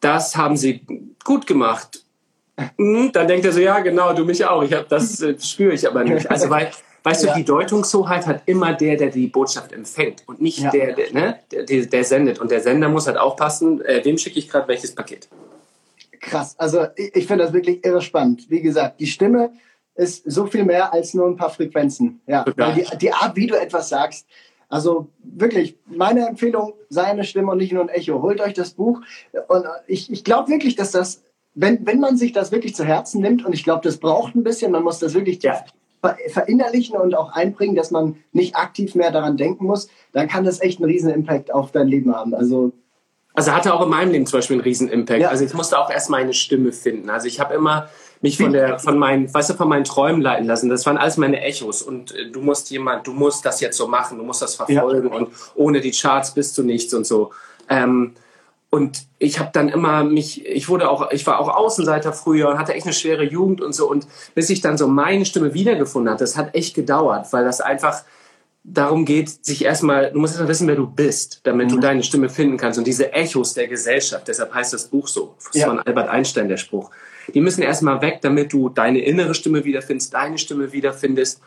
[0.00, 0.86] das haben sie
[1.24, 2.04] gut gemacht.
[2.76, 4.62] Mhm, dann denkt er so, ja, genau, du mich auch.
[4.62, 6.30] Ich hab, das äh, spüre ich aber nicht.
[6.30, 6.70] Also, weil,
[7.04, 7.34] weißt du, Ja.
[7.34, 10.70] die Deutungshoheit hat immer der, der die Botschaft empfängt und nicht Ja.
[10.70, 12.38] der, der, ne, der, der, sendet.
[12.40, 15.28] Und der Sender muss halt aufpassen, äh, wem schicke ich gerade welches Paket.
[16.20, 16.54] krass.
[16.58, 18.48] Also ich, ich finde das wirklich irre spannend.
[18.48, 19.50] Wie gesagt, die Stimme
[19.94, 22.20] ist so viel mehr als nur ein paar Frequenzen.
[22.26, 24.26] Ja, die, die Art, wie du etwas sagst,
[24.68, 28.22] also wirklich, meine Empfehlung, sei eine Stimme und nicht nur ein Echo.
[28.22, 29.00] Holt euch das Buch.
[29.48, 31.22] Und ich, ich glaube wirklich, dass das,
[31.54, 34.44] wenn, wenn man sich das wirklich zu Herzen nimmt, und ich glaube, das braucht ein
[34.44, 35.62] bisschen, man muss das wirklich Ja.
[36.02, 40.44] Ver- verinnerlichen und auch einbringen, dass man nicht aktiv mehr daran denken muss, dann kann
[40.44, 42.34] das echt einen riesen Impact auf dein Leben haben.
[42.34, 42.72] Also
[43.34, 45.20] Also hatte auch in meinem Leben zum Beispiel einen riesen Impact.
[45.22, 45.28] Ja.
[45.28, 47.08] Also ich musste auch erst meine Stimme finden.
[47.08, 47.88] Also ich habe immer
[48.20, 50.68] mich von der, von meinen, weißt du, von meinen Träumen leiten lassen.
[50.68, 51.82] Das waren alles meine Echos.
[51.82, 55.08] Und äh, du musst jemand, du musst das jetzt so machen, du musst das verfolgen
[55.08, 57.30] und ohne die Charts bist du nichts und so.
[57.68, 58.12] Ähm,
[58.74, 62.58] und ich habe dann immer mich, ich wurde auch, ich war auch Außenseiter früher und
[62.58, 63.86] hatte echt eine schwere Jugend und so.
[63.88, 67.60] Und bis ich dann so meine Stimme wiedergefunden hatte, das hat echt gedauert, weil das
[67.60, 68.02] einfach
[68.64, 71.74] darum geht, sich erstmal, du musst erstmal wissen, wer du bist, damit mhm.
[71.74, 72.78] du deine Stimme finden kannst.
[72.78, 75.66] Und diese Echos der Gesellschaft, deshalb heißt das Buch so, das ja.
[75.66, 76.90] von Albert Einstein der Spruch,
[77.34, 81.42] die müssen erstmal weg, damit du deine innere Stimme wiederfindest, deine Stimme wiederfindest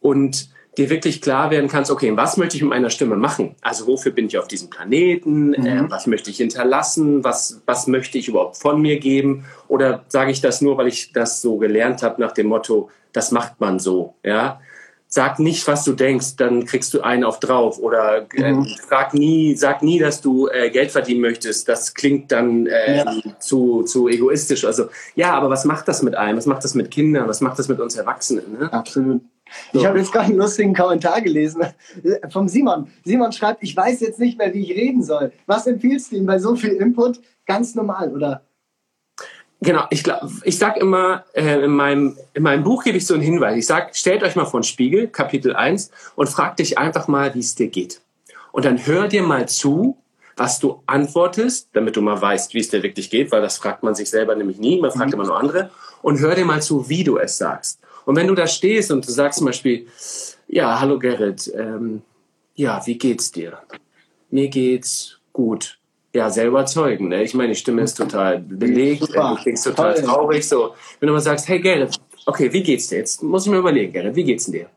[0.00, 3.56] und dir wirklich klar werden kannst, okay, was möchte ich mit meiner Stimme machen?
[3.60, 5.48] Also wofür bin ich auf diesem Planeten?
[5.48, 5.66] Mhm.
[5.66, 7.24] Äh, was möchte ich hinterlassen?
[7.24, 9.44] Was, was möchte ich überhaupt von mir geben?
[9.66, 13.32] Oder sage ich das nur, weil ich das so gelernt habe nach dem Motto, das
[13.32, 14.60] macht man so, ja?
[15.10, 17.78] sag nicht, was du denkst, dann kriegst du einen auf drauf.
[17.78, 18.66] Oder äh, mhm.
[18.86, 21.68] frag nie, sag nie, dass du äh, Geld verdienen möchtest.
[21.68, 23.14] Das klingt dann äh, ja.
[23.40, 24.66] zu, zu egoistisch.
[24.66, 26.36] Also ja, aber was macht das mit einem?
[26.36, 27.26] Was macht das mit Kindern?
[27.26, 28.58] Was macht das mit uns Erwachsenen?
[28.58, 28.72] Ne?
[28.72, 29.22] Absolut.
[29.72, 29.80] So.
[29.80, 31.62] Ich habe jetzt gerade einen lustigen Kommentar gelesen
[32.30, 32.88] vom Simon.
[33.04, 35.32] Simon schreibt, ich weiß jetzt nicht mehr, wie ich reden soll.
[35.46, 37.20] Was empfiehlst du ihm bei so viel Input?
[37.46, 38.42] Ganz normal, oder?
[39.60, 43.14] Genau, ich glaube, ich sag immer, äh, in, meinem, in meinem Buch gebe ich so
[43.14, 43.56] einen Hinweis.
[43.56, 47.34] Ich sag, stellt euch mal vor den Spiegel, Kapitel 1, und fragt dich einfach mal,
[47.34, 48.00] wie es dir geht.
[48.52, 49.96] Und dann hör dir mal zu,
[50.36, 53.82] was du antwortest, damit du mal weißt, wie es dir wirklich geht, weil das fragt
[53.82, 55.14] man sich selber nämlich nie, man fragt mhm.
[55.14, 55.70] immer nur andere.
[56.02, 57.80] Und hör dir mal zu, wie du es sagst.
[58.08, 59.86] Und wenn du da stehst und du sagst zum Beispiel,
[60.48, 62.00] ja, hallo Gerrit, ähm,
[62.54, 63.58] ja, wie geht's dir?
[64.30, 65.78] Mir geht's gut
[66.14, 67.10] ja, sehr überzeugend.
[67.10, 67.22] Ne?
[67.22, 69.34] Ich meine, die Stimme ist total belegt, Super.
[69.36, 70.04] du klingst total Toll.
[70.04, 70.48] traurig.
[70.48, 70.74] So.
[71.00, 73.22] Wenn du mal sagst, hey Gerrit, okay, wie geht's dir jetzt?
[73.22, 74.70] Muss ich mir überlegen, Gerrit, wie geht's denn dir?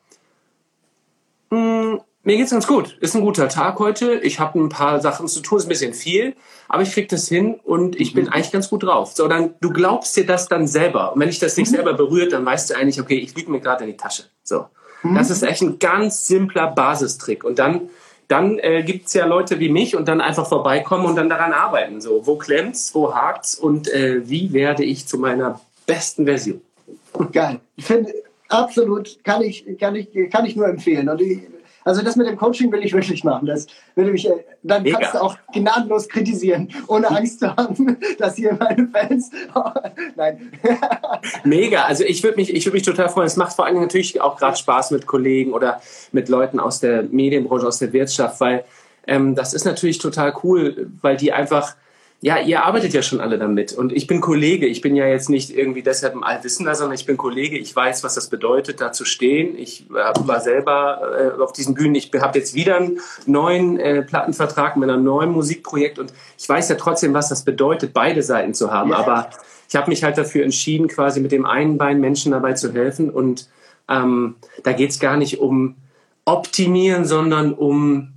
[2.24, 2.98] Mir geht's ganz gut.
[3.00, 4.14] Ist ein guter Tag heute.
[4.20, 6.36] Ich habe ein paar Sachen zu tun, ist ein bisschen viel,
[6.68, 8.32] aber ich krieg das hin und ich bin mhm.
[8.32, 9.14] eigentlich ganz gut drauf.
[9.14, 11.14] So, dann du glaubst dir das dann selber.
[11.14, 11.78] Und wenn dich das nicht mhm.
[11.78, 14.24] selber berührt, dann weißt du eigentlich, okay, ich lüge mir gerade in die Tasche.
[14.44, 14.66] So,
[15.02, 15.16] mhm.
[15.16, 17.44] das ist echt ein ganz simpler Basistrick.
[17.44, 17.90] Und dann
[18.28, 21.52] dann äh, gibt es ja Leute wie mich und dann einfach vorbeikommen und dann daran
[21.52, 22.00] arbeiten.
[22.00, 26.62] So, wo klemmt's, wo hakt's und äh, wie werde ich zu meiner besten Version?
[27.34, 27.60] Geil.
[27.76, 28.14] Ich finde,
[28.48, 31.10] absolut kann ich, kann ich, kann ich nur empfehlen.
[31.10, 31.42] Und ich,
[31.84, 33.48] also das mit dem Coaching will ich wirklich machen.
[33.48, 35.00] Das würde mich, äh, dann Mega.
[35.00, 39.32] kannst du auch gnadenlos kritisieren, ohne Angst zu haben, dass hier meine Fans.
[40.16, 40.52] Nein.
[41.44, 41.84] Mega.
[41.84, 43.28] Also ich würde mich, ich würde mich total freuen.
[43.28, 47.04] Es macht vor allem natürlich auch gerade Spaß mit Kollegen oder mit Leuten aus der
[47.04, 48.64] Medienbranche, aus der Wirtschaft, weil
[49.08, 51.76] ähm, das ist natürlich total cool, weil die einfach
[52.24, 53.74] ja, ihr arbeitet ja schon alle damit.
[53.74, 54.68] Und ich bin Kollege.
[54.68, 57.58] Ich bin ja jetzt nicht irgendwie deshalb ein Allwissender, sondern ich bin Kollege.
[57.58, 59.58] Ich weiß, was das bedeutet, da zu stehen.
[59.58, 59.94] Ich äh,
[60.28, 61.96] war selber äh, auf diesen Bühnen.
[61.96, 65.98] Ich habe jetzt wieder einen neuen äh, Plattenvertrag mit einem neuen Musikprojekt.
[65.98, 68.94] Und ich weiß ja trotzdem, was das bedeutet, beide Seiten zu haben.
[68.94, 69.32] Aber
[69.68, 73.10] ich habe mich halt dafür entschieden, quasi mit dem einen Bein Menschen dabei zu helfen.
[73.10, 73.50] Und
[73.90, 75.76] ähm, da geht es gar nicht um
[76.26, 78.14] optimieren, sondern um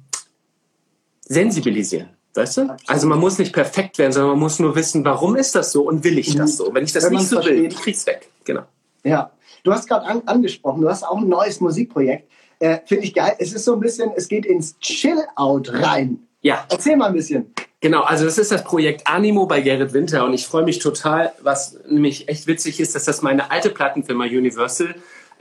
[1.23, 2.14] sensibilisieren.
[2.35, 2.77] Weißt du?
[2.87, 5.83] Also man muss nicht perfekt werden, sondern man muss nur wissen, warum ist das so
[5.89, 6.75] und will ich das so.
[6.75, 7.57] Wenn ich das Wenn nicht so versteht.
[7.57, 8.29] will, ich krieg's weg.
[8.45, 8.63] Genau.
[9.05, 9.31] Ja.
[9.63, 12.29] Du hast gerade an, angesprochen, du hast auch ein neues Musikprojekt.
[12.59, 13.35] Äh, Finde ich geil.
[13.39, 16.27] Es ist so ein bisschen, es geht ins Chill-Out rein.
[16.43, 16.67] Ja.
[16.69, 17.53] Erzähl mal ein bisschen.
[17.81, 21.33] Genau, also das ist das Projekt Animo bei Gerrit Winter und ich freue mich total,
[21.43, 24.95] was nämlich echt witzig ist, dass das meine alte Plattenfirma Universal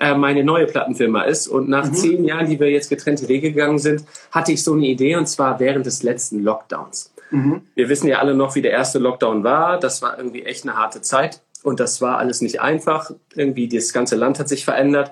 [0.03, 1.47] äh, meine neue Plattenfirma ist.
[1.47, 1.93] Und nach mhm.
[1.93, 5.27] zehn Jahren, die wir jetzt getrennte Wege gegangen sind, hatte ich so eine Idee und
[5.27, 7.13] zwar während des letzten Lockdowns.
[7.31, 7.61] Mhm.
[7.75, 9.79] Wir wissen ja alle noch, wie der erste Lockdown war.
[9.79, 13.11] Das war irgendwie echt eine harte Zeit und das war alles nicht einfach.
[13.35, 15.11] Irgendwie das ganze Land hat sich verändert.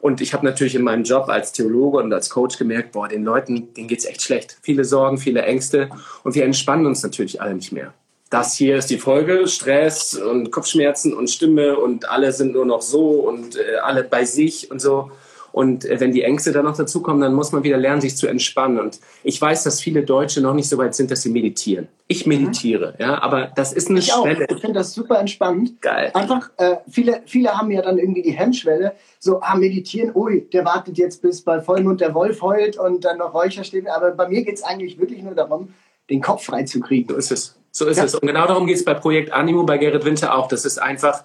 [0.00, 3.22] Und ich habe natürlich in meinem Job als Theologe und als Coach gemerkt, boah, den
[3.22, 4.58] Leuten, denen geht's echt schlecht.
[4.60, 5.90] Viele Sorgen, viele Ängste
[6.24, 7.94] und wir entspannen uns natürlich alle nicht mehr
[8.32, 12.80] das hier ist die Folge, Stress und Kopfschmerzen und Stimme und alle sind nur noch
[12.80, 15.10] so und äh, alle bei sich und so.
[15.52, 18.26] Und äh, wenn die Ängste dann noch dazukommen, dann muss man wieder lernen, sich zu
[18.26, 18.80] entspannen.
[18.80, 21.88] Und ich weiß, dass viele Deutsche noch nicht so weit sind, dass sie meditieren.
[22.08, 23.04] Ich meditiere, mhm.
[23.04, 24.46] ja, aber das ist eine ich Schwelle.
[24.46, 24.56] Auch.
[24.56, 25.82] Ich finde das super entspannt.
[25.82, 26.10] Geil.
[26.14, 30.64] Einfach, äh, viele, viele haben ja dann irgendwie die Hemmschwelle, so, ah, meditieren, ui, der
[30.64, 33.88] wartet jetzt, bis bei Vollmond der Wolf heult und dann noch Räucher stehen.
[33.88, 35.74] Aber bei mir geht es eigentlich wirklich nur darum,
[36.08, 37.10] den Kopf frei zu kriegen.
[37.10, 37.61] So ist es.
[37.72, 38.04] So ist ja.
[38.04, 38.14] es.
[38.14, 40.46] Und genau darum geht es bei Projekt Animo bei Gerrit Winter auch.
[40.46, 41.24] Das ist einfach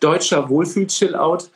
[0.00, 1.50] deutscher Wohlfühl-Chill-Out.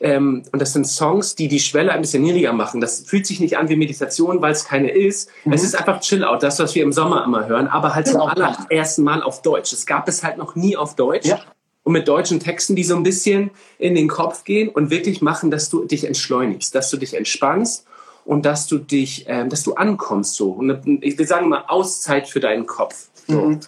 [0.00, 2.80] Ähm, und das sind Songs, die die Schwelle ein bisschen niedriger machen.
[2.80, 5.30] Das fühlt sich nicht an wie Meditation, weil es keine ist.
[5.44, 5.52] Mhm.
[5.52, 9.04] Es ist einfach Chill-Out, das, was wir im Sommer immer hören, aber halt zum allerersten
[9.04, 9.72] Mal auf Deutsch.
[9.72, 11.26] Es gab es halt noch nie auf Deutsch.
[11.26, 11.40] Ja.
[11.84, 15.50] Und mit deutschen Texten, die so ein bisschen in den Kopf gehen und wirklich machen,
[15.50, 17.86] dass du dich entschleunigst, dass du dich entspannst
[18.24, 20.50] und dass du dich, ähm, dass du ankommst so.
[20.50, 23.08] Und ich will sagen mal Auszeit für deinen Kopf.
[23.28, 23.34] So.
[23.34, 23.60] Mhm.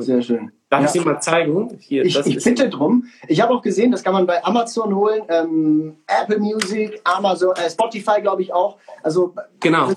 [0.00, 0.52] Sehr schön.
[0.68, 0.86] Darf ja.
[0.86, 1.78] ich dir mal zeigen?
[1.80, 3.04] Hier, ich, ich bitte drum.
[3.28, 7.70] Ich habe auch gesehen, das kann man bei Amazon holen, ähm, Apple Music, Amazon, äh,
[7.70, 8.76] Spotify glaube ich auch.
[9.02, 9.90] Also genau.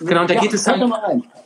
[0.00, 0.80] Genau, und da Ja, geht es halt,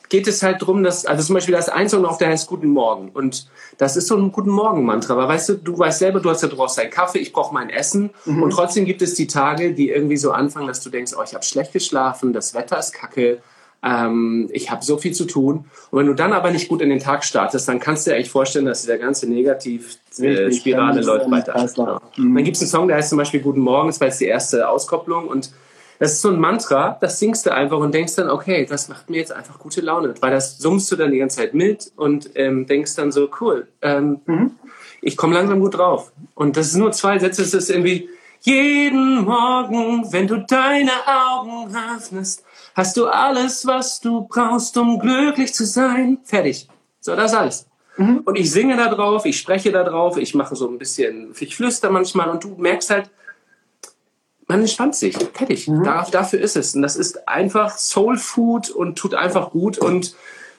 [0.09, 2.69] geht es halt drum, dass, also zum Beispiel das ein Song auf der heißt Guten
[2.69, 3.11] Morgen.
[3.11, 3.49] Und
[3.79, 5.15] das ist so ein Guten Morgen-Mantra.
[5.15, 7.71] Aber weißt du, du weißt selber, du hast ja, brauchst deinen Kaffee, ich brauche mein
[7.71, 8.11] Essen.
[8.27, 8.43] Mhm.
[8.43, 11.35] Und trotzdem gibt es die Tage, die irgendwie so anfangen, dass du denkst, oh, ich
[11.35, 13.41] habe schlecht geschlafen, das Wetter ist kacke,
[13.85, 15.65] ähm, ich habe so viel zu tun.
[15.91, 18.17] Und wenn du dann aber nicht gut in den Tag startest, dann kannst du dir
[18.17, 21.53] eigentlich vorstellen, dass dieser ganze Negativ-Spirale ist läuft weiter.
[21.75, 22.01] Genau.
[22.17, 24.21] Und Dann gibt es einen Song, der heißt zum Beispiel Guten Morgen, das war jetzt
[24.21, 25.51] die erste Auskopplung und
[25.99, 29.09] das ist so ein Mantra, das singst du einfach und denkst dann, okay, das macht
[29.09, 32.31] mir jetzt einfach gute Laune, weil das summst du dann die ganze Zeit mit und
[32.35, 34.21] ähm, denkst dann so, cool, ähm,
[35.01, 36.11] ich komme langsam gut drauf.
[36.35, 38.09] Und das sind nur zwei Sätze, es ist irgendwie,
[38.41, 42.43] jeden Morgen, wenn du deine Augen öffnest,
[42.75, 46.19] hast du alles, was du brauchst, um glücklich zu sein.
[46.25, 46.69] Fertig.
[47.01, 47.67] So, das ist alles.
[47.99, 51.55] Und ich singe da drauf, ich spreche da drauf, ich mache so ein bisschen, ich
[51.55, 53.11] flüster manchmal und du merkst halt,
[54.47, 55.17] man entspannt sich.
[55.35, 55.67] Fertig.
[55.85, 56.75] Dar- dafür ist es.
[56.75, 59.79] Und das ist einfach Soul Food und tut einfach gut.
[59.79, 60.15] Und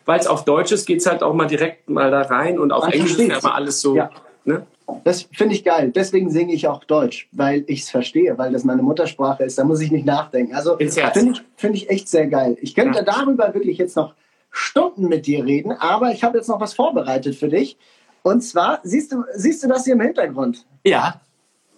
[0.05, 2.59] weil es auf Deutsch ist, geht es halt auch mal direkt mal da rein.
[2.59, 3.95] Und auf Englisch ist ja immer alles so.
[3.95, 4.09] Ja.
[4.45, 4.65] Ne?
[5.03, 5.91] Das finde ich geil.
[5.93, 9.57] Deswegen singe ich auch Deutsch, weil ich es verstehe, weil das meine Muttersprache ist.
[9.57, 10.53] Da muss ich nicht nachdenken.
[10.55, 12.57] Also finde ich, find ich echt sehr geil.
[12.61, 13.03] Ich könnte Ja.
[13.05, 14.13] darüber wirklich jetzt noch
[14.51, 17.77] Stunden mit dir reden, aber ich habe jetzt noch was vorbereitet für dich.
[18.21, 20.65] Und zwar, siehst du, siehst du das hier im Hintergrund?
[20.85, 21.19] Ja.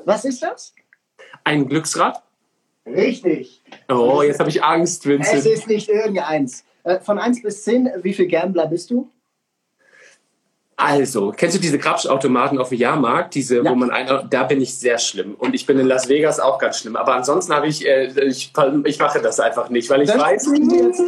[0.03, 0.73] Was ist das?
[1.43, 2.21] Ein Glücksrad.
[2.85, 3.63] Richtig.
[3.89, 5.45] Oh, jetzt habe ich Angst, Es Vincent.
[5.45, 6.63] ist nicht irgendeins.
[6.83, 9.09] Äh, Von 1 bis 10, wie viel Gambler bist du?
[10.77, 13.33] Also, kennst du diese Grabschautomaten auf dem Jahrmarkt?
[13.35, 13.71] Diese, Ja.
[13.71, 15.35] wo man einer, da bin ich sehr schlimm.
[15.35, 16.97] Und ich bin in Las Vegas auch ganz schlimm.
[16.97, 18.51] Aber ansonsten habe ich, äh, ich,
[18.83, 20.43] ich mache das einfach nicht, weil ich Dann weiß.
[20.45, 21.01] spielen wir jetzt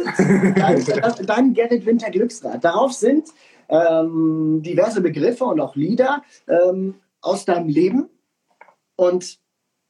[0.58, 2.64] dein, dein- dein Get It Winter Glücksrad.
[2.64, 3.28] Darauf sind
[3.68, 8.08] ähm, diverse Begriffe und auch Lieder ähm, aus deinem Leben.
[8.96, 9.36] Und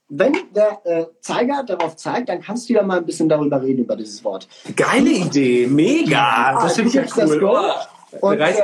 [0.08, 3.80] wenn der äh, Zeiger darauf zeigt, dann kannst du ja mal ein bisschen darüber reden,
[3.84, 4.48] über dieses Wort.
[4.74, 6.58] Geile Idee, mega.
[6.62, 7.38] Das finde ich ja gibst das cool.
[7.40, 7.56] Go.
[8.20, 8.54] Und äh,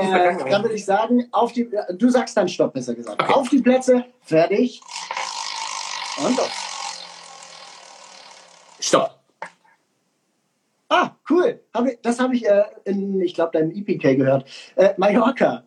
[0.50, 3.22] dann würde ich sagen, auf die, du sagst dann Stopp, besser gesagt.
[3.22, 3.32] Okay.
[3.32, 4.80] Auf die Plätze, fertig.
[6.24, 6.50] Und los.
[8.80, 9.18] Stopp.
[10.88, 11.60] Ah, cool.
[12.02, 14.46] Das habe ich äh, in, ich glaube, deinem EPK gehört.
[14.76, 15.64] Äh, Mallorca.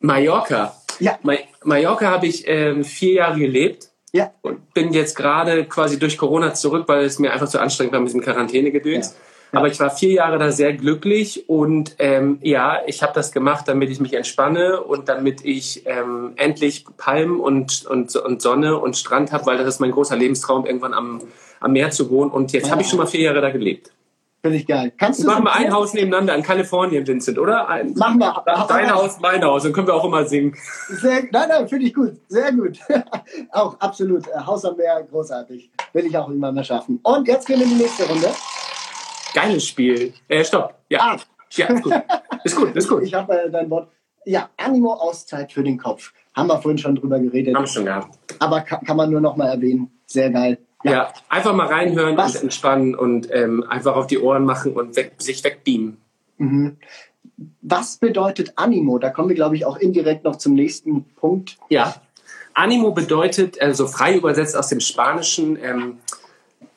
[0.00, 0.74] Mallorca.
[1.00, 1.18] Ja.
[1.22, 1.34] Ma
[1.64, 4.32] Mallorca habe ich ähm, vier Jahre gelebt Ja.
[4.42, 8.00] und bin jetzt gerade quasi durch Corona zurück, weil es mir einfach zu anstrengend war
[8.00, 9.10] mit diesem Quarantänegedöns.
[9.10, 9.16] Ja.
[9.52, 13.66] Aber ich war vier Jahre da sehr glücklich und ähm, ja, ich habe das gemacht,
[13.66, 18.96] damit ich mich entspanne und damit ich ähm, endlich Palmen und, und, und Sonne und
[18.96, 21.22] Strand habe, weil das ist mein großer Lebenstraum, irgendwann am,
[21.60, 22.30] am Meer zu wohnen.
[22.30, 23.90] Und jetzt habe ich schon mal vier Jahre da gelebt.
[24.40, 24.92] Finde ich geil.
[24.96, 27.68] Kannst du Machen wir ein Haus nebeneinander in Kalifornien, Vincent, oder?
[27.68, 28.44] Ein, Machen wir.
[28.68, 29.64] Dein Haus, mein Haus.
[29.64, 30.54] Dann können wir auch immer singen.
[30.88, 32.12] Sehr, nein, nein, finde ich gut.
[32.28, 32.78] Sehr gut.
[33.50, 34.28] auch absolut.
[34.28, 35.70] Äh, Haus am Meer, großartig.
[35.92, 37.00] Will ich auch immer mehr schaffen.
[37.02, 38.28] Und jetzt gehen wir in die nächste Runde.
[39.38, 40.14] Geiles Spiel.
[40.26, 40.74] Äh, stopp.
[40.88, 40.98] Ja.
[41.00, 41.16] Ah.
[41.52, 41.94] Ja, ist gut.
[42.44, 43.02] Ist gut, ist gut.
[43.04, 43.88] Ich habe äh, dein Wort.
[44.24, 46.12] Ja, Animo Auszeit für den Kopf.
[46.34, 47.54] Haben wir vorhin schon drüber geredet.
[47.54, 48.18] Haben schon gehabt.
[48.40, 49.90] Aber kann, kann man nur noch mal erwähnen.
[50.06, 50.58] Sehr geil.
[50.82, 51.12] Ja.
[51.28, 52.36] einfach mal reinhören Was?
[52.36, 55.98] und entspannen und ähm, einfach auf die Ohren machen und weg, sich wegbeamen.
[56.38, 56.76] Mhm.
[57.62, 58.98] Was bedeutet Animo?
[58.98, 61.56] Da kommen wir, glaube ich, auch indirekt noch zum nächsten Punkt.
[61.68, 61.94] Ja.
[62.54, 65.98] Animo bedeutet, also frei übersetzt aus dem Spanischen, ähm,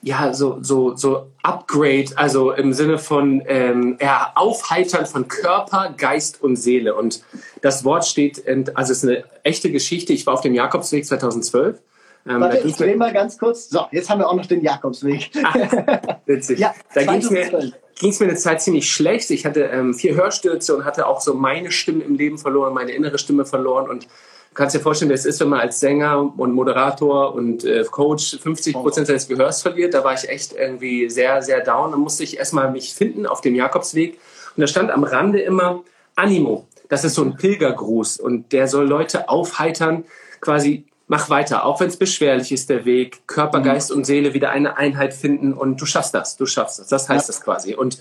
[0.01, 6.41] ja, so, so, so Upgrade, also im Sinne von ähm, ja, Aufheitern von Körper, Geist
[6.41, 6.95] und Seele.
[6.95, 7.23] Und
[7.61, 10.13] das Wort steht, in, also es ist eine echte Geschichte.
[10.13, 11.79] Ich war auf dem Jakobsweg 2012.
[12.27, 13.69] Ähm, Warte, ich drehe mal ganz kurz.
[13.69, 15.31] So, jetzt haben wir auch noch den Jakobsweg.
[16.25, 16.59] witzig.
[16.59, 17.73] Ja, da ging es mir, 2012.
[17.99, 19.29] ging's mir eine Zeit ziemlich schlecht.
[19.29, 22.91] Ich hatte ähm, vier Hörstürze und hatte auch so meine Stimme im Leben verloren, meine
[22.91, 23.89] innere Stimme verloren.
[23.89, 24.07] Und
[24.53, 28.37] kannst dir vorstellen, wie es ist, wenn man als Sänger und Moderator und äh, Coach
[28.39, 29.93] 50 Prozent seines Gehörs verliert.
[29.93, 31.91] Da war ich echt irgendwie sehr, sehr down.
[31.91, 34.19] Dann musste ich erstmal mich finden auf dem Jakobsweg.
[34.55, 35.83] Und da stand am Rande immer
[36.15, 36.67] Animo.
[36.89, 40.03] Das ist so ein Pilgergruß und der soll Leute aufheitern,
[40.41, 43.63] quasi mach weiter, auch wenn es beschwerlich ist, der Weg, Körper, Mhm.
[43.63, 46.87] Geist und Seele wieder eine Einheit finden und du schaffst das, du schaffst das.
[46.87, 47.33] Das heißt Ja.
[47.33, 47.75] das quasi.
[47.75, 47.97] Und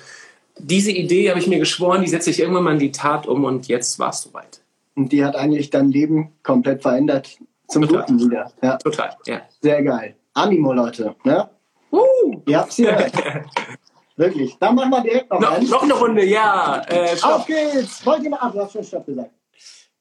[0.59, 3.45] diese Idee habe ich mir geschworen, die setze ich irgendwann mal in die Tat um
[3.45, 4.61] und jetzt war es soweit.
[4.97, 7.39] Und die hat eigentlich dein Leben komplett verändert.
[7.69, 8.07] Zum Total.
[8.07, 8.53] Guten wieder.
[8.63, 9.43] Ja, Total, ja.
[9.61, 10.17] sehr geil.
[10.35, 11.15] Animo, Leute.
[11.25, 11.49] Ne?
[11.93, 13.13] Uh, Ihr habt's gehört.
[14.17, 14.57] Wirklich.
[14.59, 15.69] Dann machen wir direkt noch noch, einen.
[15.69, 16.83] noch eine Runde, ja.
[16.89, 18.05] Äh, Auf geht's!
[18.05, 19.31] Mal ab, du hast schon Stopp gesagt.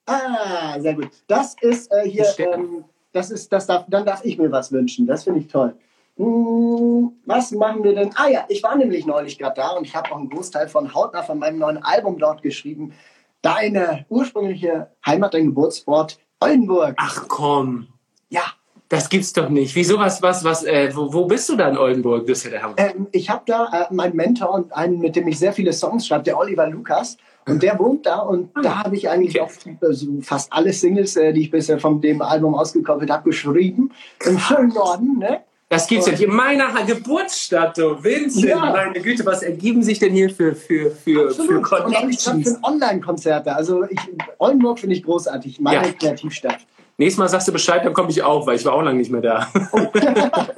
[0.06, 1.10] Ah, sehr gut.
[1.28, 5.06] Das ist äh, hier, ähm, das ist, das darf, dann darf ich mir was wünschen.
[5.06, 5.74] Das finde ich toll.
[6.18, 8.12] Hm, was machen wir denn?
[8.16, 10.94] Ah ja, ich war nämlich neulich gerade da und ich habe auch einen Großteil von
[10.94, 12.94] Hautnah von meinem neuen Album dort geschrieben.
[13.42, 16.96] Deine ursprüngliche Heimat, dein Geburtsort Oldenburg.
[16.98, 17.88] Ach komm.
[18.30, 18.44] Ja,
[18.90, 19.76] Das gibt's doch nicht.
[19.76, 22.26] Wieso was, was, was, äh, wo, wo bist du da in Oldenburg?
[22.26, 22.74] Das ist ja.
[22.78, 26.08] Ähm, ich habe da äh, meinen Mentor und einen, mit dem ich sehr viele Songs
[26.08, 27.18] schreibe, der Oliver Lukas.
[27.48, 29.50] Und der wohnt da und da habe ich eigentlich auch
[29.82, 33.92] also fast alle Singles, äh, die ich bisher von dem Album ausgekoppelt habe, geschrieben.
[34.26, 35.42] Im schönen Norden, ne?
[35.72, 36.24] Das gibt's ja nicht.
[36.24, 38.58] In meiner Geburtsstadt, du Vincent, Ja.
[38.72, 42.50] meine Güte, was ergeben sich denn hier für, für, für, für Und ich schreibe Connections?
[42.52, 43.56] für Online-Konzerte.
[43.56, 44.00] Also ich,
[44.40, 45.94] Oldenburg finde ich großartig, meine Ja.
[45.94, 46.58] Kreativstadt.
[46.98, 49.12] Nächstes Mal sagst du Bescheid, dann komme ich auch, weil ich war auch lange nicht
[49.12, 49.48] mehr da.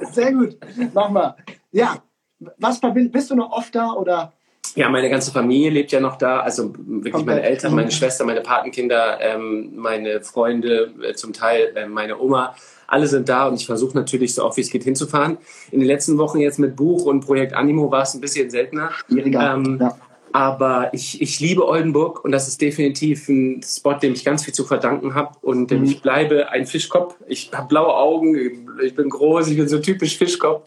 [0.12, 0.56] Sehr gut.
[0.94, 1.36] Mach mal.
[1.70, 2.02] Ja.
[2.58, 4.32] Was verbindet, bist du noch oft da oder?
[4.74, 6.40] Ja, meine ganze Familie lebt ja noch da.
[6.40, 7.44] Also wirklich meine Komplett.
[7.44, 12.54] Eltern, meine Schwester, meine Patenkinder, ähm, meine Freunde, äh, zum Teil äh, meine Oma.
[12.92, 15.38] Alle sind da und ich versuche natürlich so oft wie es geht hinzufahren.
[15.70, 18.90] In den letzten Wochen jetzt mit Buch und Projekt Animo war es ein bisschen seltener.
[19.08, 19.54] Schwieriger.
[19.54, 19.96] Ähm, ja.
[20.34, 24.52] Aber ich, ich liebe Oldenburg und das ist definitiv ein Spot, dem ich ganz viel
[24.52, 25.30] zu verdanken habe.
[25.40, 25.84] Und Mhm.
[25.84, 27.14] ich bleibe ein Fischkopf.
[27.26, 28.36] Ich habe blaue Augen,
[28.84, 30.62] ich bin groß, ich bin so typisch Fischkopf.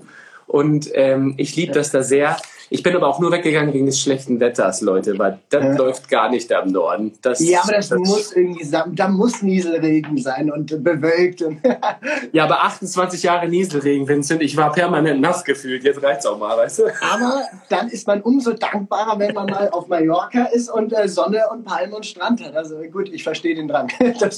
[0.48, 2.38] Und ähm, ich liebe das da sehr.
[2.70, 5.76] Ich bin aber auch nur weggegangen wegen des schlechten Wetters, Leute, weil das Ja.
[5.76, 7.14] läuft gar nicht da im Norden.
[7.22, 11.42] Das, ja, aber das, muss irgendwie, da muss Nieselregen sein und bewölkt.
[11.42, 11.60] Und
[12.32, 14.42] Ja, aber 28 Jahre Nieselregen, Vincent.
[14.42, 15.84] Ich war permanent nass gefühlt.
[15.84, 16.84] Jetzt reicht's auch mal, weißt du?
[17.14, 21.44] aber dann ist man umso dankbarer, wenn man mal auf Mallorca ist und äh, Sonne
[21.52, 22.56] und Palmen und Strand hat.
[22.56, 23.90] Also gut, ich verstehe den Drang.
[24.00, 24.30] da,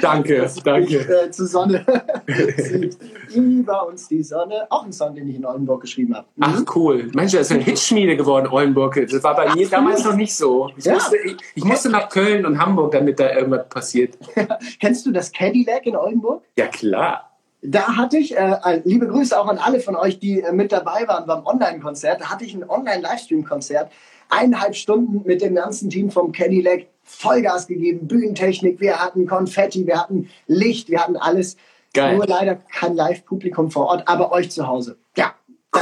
[0.00, 0.86] Danke, danke.
[0.86, 1.84] dich, Äh, zur Sonne.
[3.34, 4.66] Über uns die Sonne.
[4.70, 6.26] Auch ein Song, den ich in Oldenburg geschrieben habe.
[6.40, 7.10] Ach cool.
[7.14, 8.94] Mensch, das ist eine Hitschmiede geworden, Oldenburg.
[9.10, 10.70] Das war bei mir damals noch nicht so.
[10.76, 10.94] Ich, Ja.
[10.94, 14.16] musste, ich, ich musste nach Köln und Hamburg, damit da irgendwas passiert.
[14.80, 16.42] Kennst du das Cadillac in Oldenburg?
[16.56, 17.30] Ja, klar.
[17.62, 21.08] Da hatte ich, äh, liebe Grüße auch an alle von euch, die äh, mit dabei
[21.08, 22.20] waren beim Online-Konzert.
[22.20, 23.90] Da hatte ich ein Online-Livestream-Konzert.
[24.28, 26.86] Eineinhalb Stunden mit dem ganzen Team vom Cadillac.
[27.06, 31.56] Vollgas gegeben, Bühnentechnik, wir hatten Konfetti, wir hatten Licht, wir hatten alles.
[31.92, 32.16] Geil.
[32.16, 34.96] Nur leider kein Live-Publikum vor Ort, aber euch zu Hause.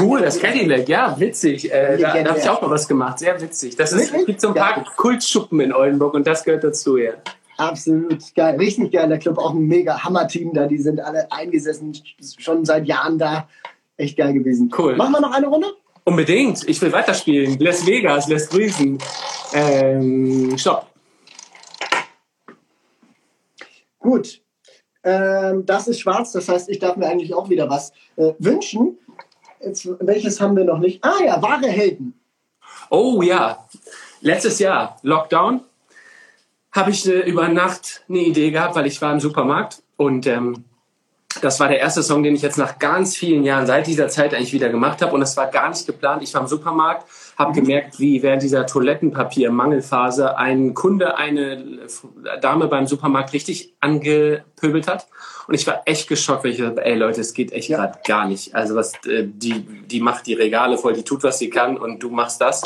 [0.01, 1.71] Cool, das Cadillac, ja, witzig.
[1.71, 3.77] Äh, da da habe ich auch mal was gemacht, sehr witzig.
[3.77, 4.85] Das ist, es gibt so ein paar Ja.
[4.97, 7.13] Kultschuppen in Oldenburg und das gehört dazu, ja.
[7.59, 11.93] Absolut geil, richtig geiler Club, auch ein mega Hammer-Team da, die sind alle eingesessen,
[12.39, 13.49] schon seit Jahren da.
[13.99, 14.73] Echt geil gewesen.
[14.77, 14.97] Cool.
[14.97, 15.69] Machen wir noch eine Runde?
[16.05, 17.59] Unbedingt, ich will weiterspielen.
[17.61, 18.99] Las Vegas, lässt grüßen.
[19.53, 20.87] Ähm, stopp.
[23.99, 24.41] Gut.
[25.05, 28.99] Ähm, das ist schwarz, das heißt, ich darf mir eigentlich auch wieder was äh, wünschen.
[29.64, 31.05] Jetzt, welches haben wir noch nicht?
[31.05, 32.14] Ah ja, wahre Helden.
[32.90, 33.66] Oh ja,
[34.20, 35.61] letztes Jahr, Lockdown,
[36.72, 40.64] habe ich äh, über Nacht eine Idee gehabt, weil ich war im Supermarkt und ähm,
[41.40, 44.35] das war der erste Song, den ich jetzt nach ganz vielen Jahren seit dieser Zeit
[44.35, 46.23] eigentlich wieder gemacht habe und das war gar nicht geplant.
[46.23, 47.07] Ich war im Supermarkt,
[47.38, 51.87] habe gemerkt, wie während dieser Toilettenpapier-Mangelphase ein Kunde eine
[52.40, 55.07] Dame beim Supermarkt richtig angepöbelt hat
[55.49, 57.79] und ich war echt geschockt, weil ich dachte, ey Leute, es geht echt Ja.
[57.79, 58.55] gerade gar nicht.
[58.55, 62.03] Also was äh, die die macht die Regale voll, die tut was sie kann und
[62.03, 62.61] du machst das.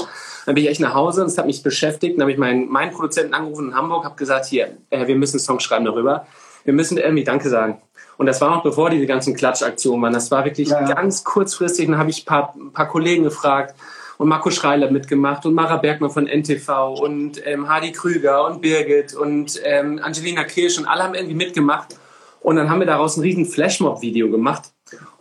[0.44, 2.16] Dann bin ich echt nach Hause und es hat mich beschäftigt.
[2.16, 5.36] Dann habe ich meinen meinen Produzenten angerufen in Hamburg, habe gesagt, hier, äh, wir müssen
[5.36, 6.26] einen Song schreiben darüber.
[6.64, 7.80] Wir müssen irgendwie Danke sagen.
[8.18, 10.12] Und das war noch bevor diese ganzen Klatschaktionen waren.
[10.12, 11.86] Das war wirklich Ja, ganz kurzfristig.
[11.86, 13.74] Dann habe ich ein paar, ein paar Kollegen gefragt
[14.18, 19.14] und Marco Schreiler mitgemacht und Mara Bergmann von NTV und ähm, Hardy Krüger und Birgit
[19.14, 21.96] und ähm, Angelina Kirsch und alle haben irgendwie mitgemacht.
[22.40, 24.70] Und dann haben wir daraus ein riesen Flashmob-Video gemacht.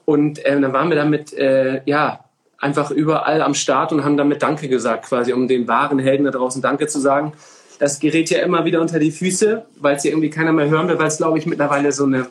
[0.05, 2.19] Und ähm, dann waren wir damit, äh, ja,
[2.59, 6.31] einfach überall am Start und haben damit Danke gesagt, quasi, um den wahren Helden da
[6.31, 7.33] draußen Danke zu sagen.
[7.79, 10.87] Das gerät ja immer wieder unter die Füße, weil es ja irgendwie keiner mehr hören
[10.87, 12.27] will, weil es, glaube ich, mittlerweile so eine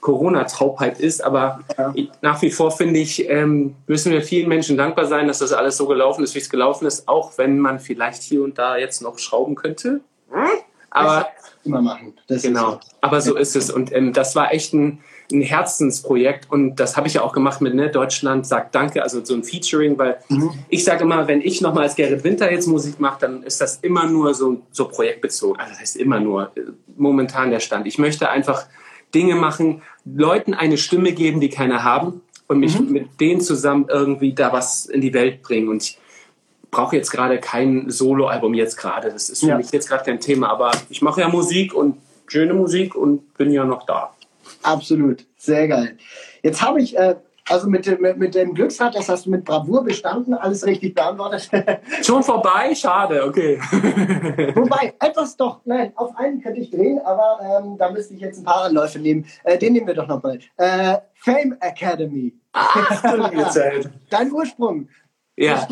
[0.00, 1.22] Corona-Taubheit ist.
[1.24, 1.92] Aber Ja.
[2.22, 5.76] nach wie vor finde ich, ähm, müssen wir vielen Menschen dankbar sein, dass das alles
[5.76, 9.02] so gelaufen ist, wie es gelaufen ist, auch wenn man vielleicht hier und da jetzt
[9.02, 10.00] noch schrauben könnte.
[10.90, 11.28] Aber
[11.64, 12.14] Immer machen.
[12.28, 13.70] Das Genau, aber so ist es.
[13.70, 17.60] Und ähm, das war echt ein, ein Herzensprojekt und das habe ich ja auch gemacht
[17.60, 20.18] mit ne, Deutschland sagt Danke, also so ein Featuring, weil
[20.68, 23.76] ich sage immer, wenn ich nochmal als Gerrit Winter jetzt Musik mache, dann ist das
[23.82, 25.58] immer nur so, so projektbezogen.
[25.60, 26.62] Also das heißt immer nur äh,
[26.96, 27.86] momentan der Stand.
[27.86, 28.66] Ich möchte einfach
[29.14, 34.32] Dinge machen, Leuten eine Stimme geben, die keine haben und mich mit denen zusammen irgendwie
[34.32, 35.68] da was in die Welt bringen.
[35.68, 35.98] Und ich
[36.70, 39.10] brauche jetzt gerade kein Soloalbum jetzt gerade.
[39.10, 39.56] Das ist für Ja.
[39.56, 43.50] mich jetzt gerade kein Thema, aber ich mache ja Musik und schöne Musik und bin
[43.50, 44.14] ja noch da.
[44.62, 45.24] Absolut.
[45.36, 45.96] Sehr geil.
[46.42, 47.16] Jetzt habe ich, äh,
[47.48, 50.94] also mit, dem- mit, mit dem Glücksrad, das hast du mit Bravour bestanden, alles richtig
[50.94, 51.48] beantwortet.
[52.02, 52.74] Schon vorbei?
[52.74, 53.58] Schade, okay.
[54.54, 58.38] Wobei, etwas doch, nein, auf einen könnte ich drehen, aber ähm, da müsste ich jetzt
[58.38, 59.26] ein paar Anläufe nehmen.
[59.44, 60.38] Äh, den nehmen wir doch nochmal.
[60.56, 62.34] Äh, Fame Academy.
[64.10, 64.88] Dein Ursprung.
[65.36, 65.66] ja,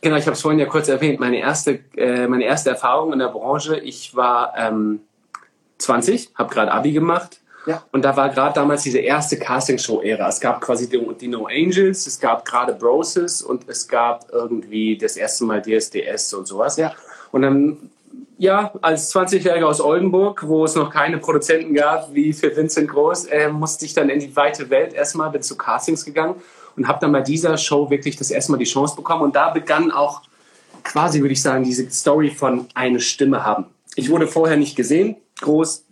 [0.00, 1.20] genau, ich habe es vorhin ja kurz erwähnt.
[1.20, 5.00] Meine erste, äh, meine erste Erfahrung in der Branche, ich war ähm,
[5.78, 7.82] 20, habe gerade Abi gemacht Ja.
[7.90, 10.28] Und da war gerade damals diese erste Castingshow-Ära.
[10.28, 14.96] Es gab quasi die, die, No Angels, es gab gerade Broses und es gab irgendwie
[14.96, 16.76] das erste Mal DSDS und sowas.
[16.76, 16.92] Ja.
[17.32, 17.90] Und dann,
[18.38, 23.26] ja, als 20-Jähriger aus Oldenburg, wo es noch keine Produzenten gab, wie für Vincent Groß,
[23.26, 26.36] äh, musste ich dann in die weite Welt erstmal, bin zu Castings gegangen
[26.76, 29.22] und habe dann bei dieser Show wirklich das erste Mal die Chance bekommen.
[29.22, 30.22] Und da begann auch
[30.84, 33.66] quasi, würde ich sagen, diese Story von eine Stimme haben.
[33.96, 35.85] Ich wurde vorher nicht gesehen, groß,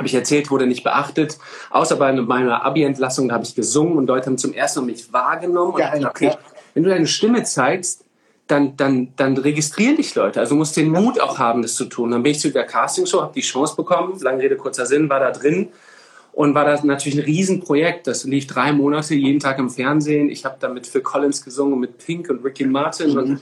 [0.00, 1.36] habe ich erzählt, wurde nicht beachtet.
[1.68, 5.12] Außer bei meiner Abi-Entlassung, da habe ich gesungen und Leute haben zum ersten Mal mich
[5.12, 5.74] wahrgenommen.
[5.74, 6.38] Und ja, okay, ja.
[6.72, 8.06] wenn du deine Stimme zeigst,
[8.46, 10.40] dann, dann, dann registrieren dich Leute.
[10.40, 12.12] Also musst den Mut auch haben, das zu tun.
[12.12, 15.20] Dann bin ich zu der Castingshow, habe die Chance bekommen, lange Rede, kurzer Sinn, war
[15.20, 15.68] da drin
[16.32, 18.06] und war das natürlich ein Riesenprojekt.
[18.06, 20.30] Das lief drei Monate, jeden Tag im Fernsehen.
[20.30, 23.18] Ich habe da mit Phil Collins gesungen, mit Pink und Ricky Martin mhm.
[23.18, 23.40] und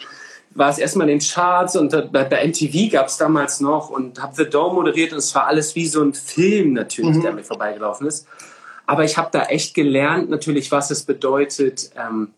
[0.59, 4.21] war es erstmal in den Charts und bei, bei MTV gab es damals noch und
[4.21, 7.23] habe The Dome moderiert und es war alles wie so ein Film natürlich, mhm.
[7.23, 8.27] der mir vorbeigelaufen ist.
[8.87, 12.31] Aber ich habe da echt gelernt natürlich, was es bedeutet, ähm,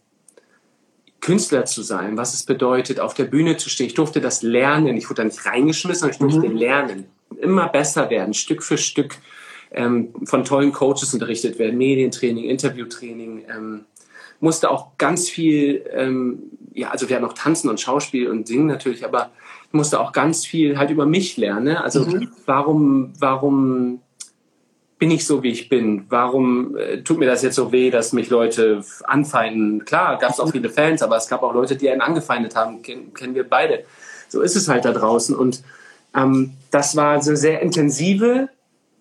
[1.21, 3.87] Künstler zu sein, was es bedeutet, auf der Bühne zu stehen.
[3.87, 4.97] Ich durfte das lernen.
[4.97, 6.57] Ich wurde da nicht reingeschmissen, aber ich durfte mhm.
[6.57, 7.05] lernen.
[7.41, 9.17] Immer besser werden, Stück für Stück
[9.71, 13.45] ähm, von tollen Coaches unterrichtet werden, Medientraining, Interviewtraining.
[13.49, 13.85] Ähm,
[14.41, 16.43] musste auch ganz viel, ähm,
[16.73, 19.31] ja, also wir hatten noch Tanzen und Schauspiel und Singen natürlich, aber
[19.67, 21.65] ich musste auch ganz viel halt über mich lernen.
[21.65, 21.83] Ne?
[21.83, 22.31] Also mhm.
[22.47, 24.01] warum, warum
[24.99, 26.05] bin ich so, wie ich bin?
[26.11, 29.85] Warum äh, tut mir das jetzt so weh, dass mich Leute anfeinden?
[29.85, 32.83] Klar, gab es auch viele Fans, aber es gab auch Leute, die einen angefeindet haben.
[32.83, 33.85] Ken, kennen wir beide.
[34.29, 35.35] So ist es halt da draußen.
[35.35, 35.63] Und
[36.15, 38.51] ähm, das war so sehr intensive,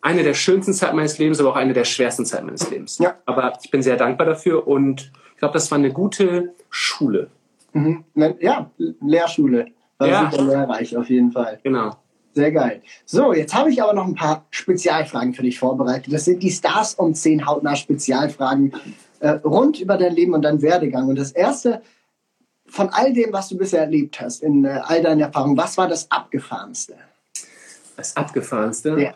[0.01, 2.97] eine der schönsten Zeiten meines Lebens, aber auch eine der schwersten Zeiten meines Lebens.
[2.99, 3.15] Ja.
[3.25, 7.29] Aber ich bin sehr dankbar dafür und ich glaube, das war eine gute Schule.
[7.73, 8.03] Mhm.
[8.39, 8.69] Ja,
[9.01, 9.67] Lehrschule.
[9.97, 10.31] War ja.
[10.31, 11.59] super lehrreich auf jeden Fall.
[11.63, 11.95] Genau.
[12.33, 12.81] Sehr geil.
[13.05, 16.13] So, jetzt habe ich aber noch ein paar Spezialfragen für dich vorbereitet.
[16.13, 18.73] Das sind die Stars um 10 hautnah Spezialfragen
[19.19, 21.09] äh, rund über dein Leben und deinen Werdegang.
[21.09, 21.81] Und das erste
[22.67, 25.87] von all dem, was du bisher erlebt hast, in äh, all deinen Erfahrungen, was war
[25.87, 26.95] das Abgefahrenste?
[27.97, 28.95] Das Abgefahrenste?
[28.99, 29.13] Ja.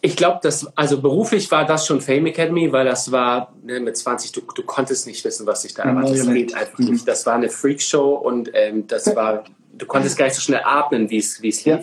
[0.00, 3.96] Ich glaube, dass, also beruflich war das schon Fame Academy, weil das war ne, mit
[3.96, 6.18] 20, du, du konntest nicht wissen, was sich da erwartet.
[6.18, 7.06] Das geht einfach nicht.
[7.06, 11.10] Das war eine Freakshow und ähm, das war, du konntest gar nicht so schnell atmen,
[11.10, 11.64] wie es lief.
[11.64, 11.80] Ja.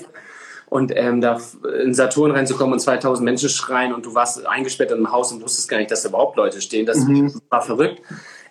[0.70, 1.40] Und ähm, da
[1.84, 5.44] in Saturn reinzukommen und 2000 Menschen schreien und du warst eingesperrt in einem Haus und
[5.44, 7.40] wusstest gar nicht, dass da überhaupt Leute stehen, das mhm.
[7.50, 8.02] war verrückt.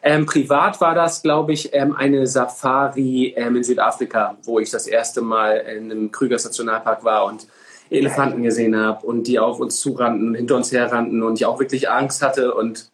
[0.04, 4.88] Ähm, privat war das, glaube ich, ähm, eine Safari ähm, in Südafrika, wo ich das
[4.88, 7.46] erste Mal in einem Krügers Nationalpark war und
[7.92, 11.90] Elefanten gesehen habe und die auf uns zurannten, hinter uns herrannten und ich auch wirklich
[11.90, 12.88] Angst hatte und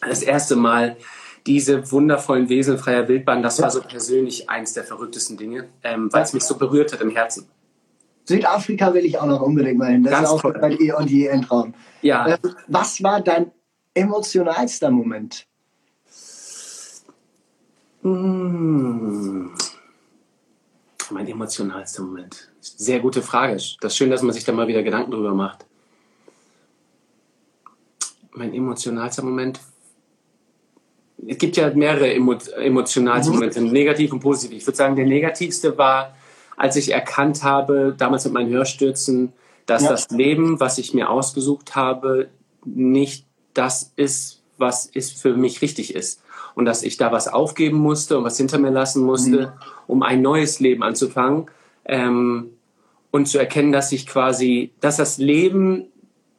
[0.00, 0.96] das erste Mal
[1.46, 6.22] diese wundervollen Wesen freier Wildbahn, das war so persönlich eins der verrücktesten Dinge, ähm, weil
[6.22, 7.48] es mich so berührt hat im Herzen.
[8.24, 10.02] Südafrika will ich auch noch unbedingt mal hin.
[10.02, 10.58] Das Ganz ist auch toll.
[10.60, 11.74] bei eh und je ein Traum.
[12.02, 12.28] Ja.
[12.28, 13.50] Ähm, was war dein
[13.94, 15.46] emotionalster Moment?
[18.02, 19.50] Mmh.
[21.10, 22.52] Mein emotionalster Moment.
[22.76, 23.54] Sehr gute Frage.
[23.54, 25.64] Das ist schön, dass man sich da mal wieder Gedanken drüber macht.
[28.32, 29.60] Mein emotionalster Moment.
[31.26, 33.36] Es gibt ja mehrere Emo emotionalste mhm.
[33.36, 34.58] Momente, negativ und positiv.
[34.58, 36.14] Ich würde sagen, der negativste war,
[36.56, 39.32] als ich erkannt habe, damals mit meinen Hörstürzen,
[39.66, 39.90] dass ja.
[39.90, 42.28] das Leben, was ich mir ausgesucht habe,
[42.64, 46.22] nicht das ist, was ist für mich richtig ist.
[46.54, 49.52] Und dass ich da was aufgeben musste und was hinter mir lassen musste, mhm.
[49.86, 51.46] um ein neues Leben anzufangen.
[51.84, 52.50] Ähm,
[53.10, 55.86] und zu erkennen, dass ich quasi, dass das Leben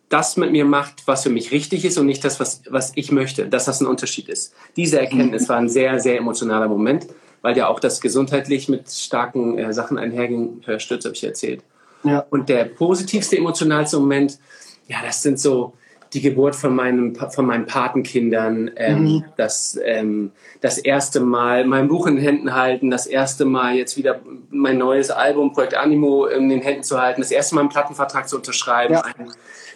[0.09, 3.11] das mit mir macht, was für mich richtig ist und nicht das, was, was ich
[3.11, 4.53] möchte, dass das ein Unterschied ist.
[4.76, 7.07] Diese Erkenntnis war ein sehr, sehr emotionaler Moment,
[7.41, 10.63] weil ja auch das gesundheitlich mit starken äh, Sachen einherging.
[10.78, 11.63] Stürz habe ich erzählt.
[12.03, 12.26] Ja.
[12.30, 14.39] Und der positivste, emotionalste Moment,
[14.88, 15.74] ja, das sind so,
[16.14, 19.26] die Geburt von, meinem, von meinen Patenkindern, ähm, mhm.
[19.38, 20.32] das, ähm,
[20.62, 24.78] das erste Mal mein Buch in den Händen halten, das erste Mal jetzt wieder mein
[24.78, 28.38] neues Album Projekt Animo in den Händen zu halten, das erste Mal einen Plattenvertrag zu
[28.38, 29.03] unterschreiben, ja.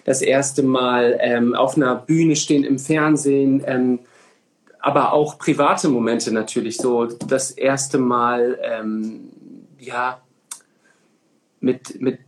[0.06, 4.00] das erste Mal ähm, auf einer Bühne stehen im Fernsehen, ähm,
[4.80, 9.30] aber auch private Momente natürlich, so das erste Mal, ähm,
[9.80, 10.20] ja,
[11.60, 12.20] mit, mit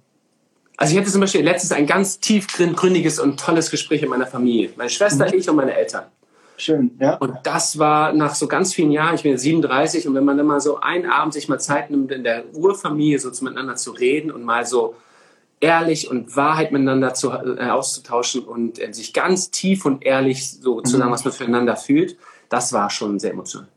[0.77, 4.71] also ich hatte zum Beispiel letztens ein ganz tiefgründiges und tolles Gespräch mit meiner Familie.
[4.75, 5.39] Meine Schwester, mhm.
[5.39, 6.05] ich und meine Eltern.
[6.57, 7.15] Schön, ja.
[7.15, 10.47] Und das war nach so ganz vielen Jahren, ich bin 37, und wenn man dann
[10.47, 14.31] mal so einen Abend sich mal Zeit nimmt, in der Urfamilie so miteinander zu reden
[14.31, 14.95] und mal so
[15.59, 20.81] ehrlich und Wahrheit miteinander zu, äh, auszutauschen und äh, sich ganz tief und ehrlich so
[20.81, 21.13] zu sagen, mhm.
[21.13, 22.17] was man füreinander fühlt,
[22.49, 23.67] das war schon sehr emotional.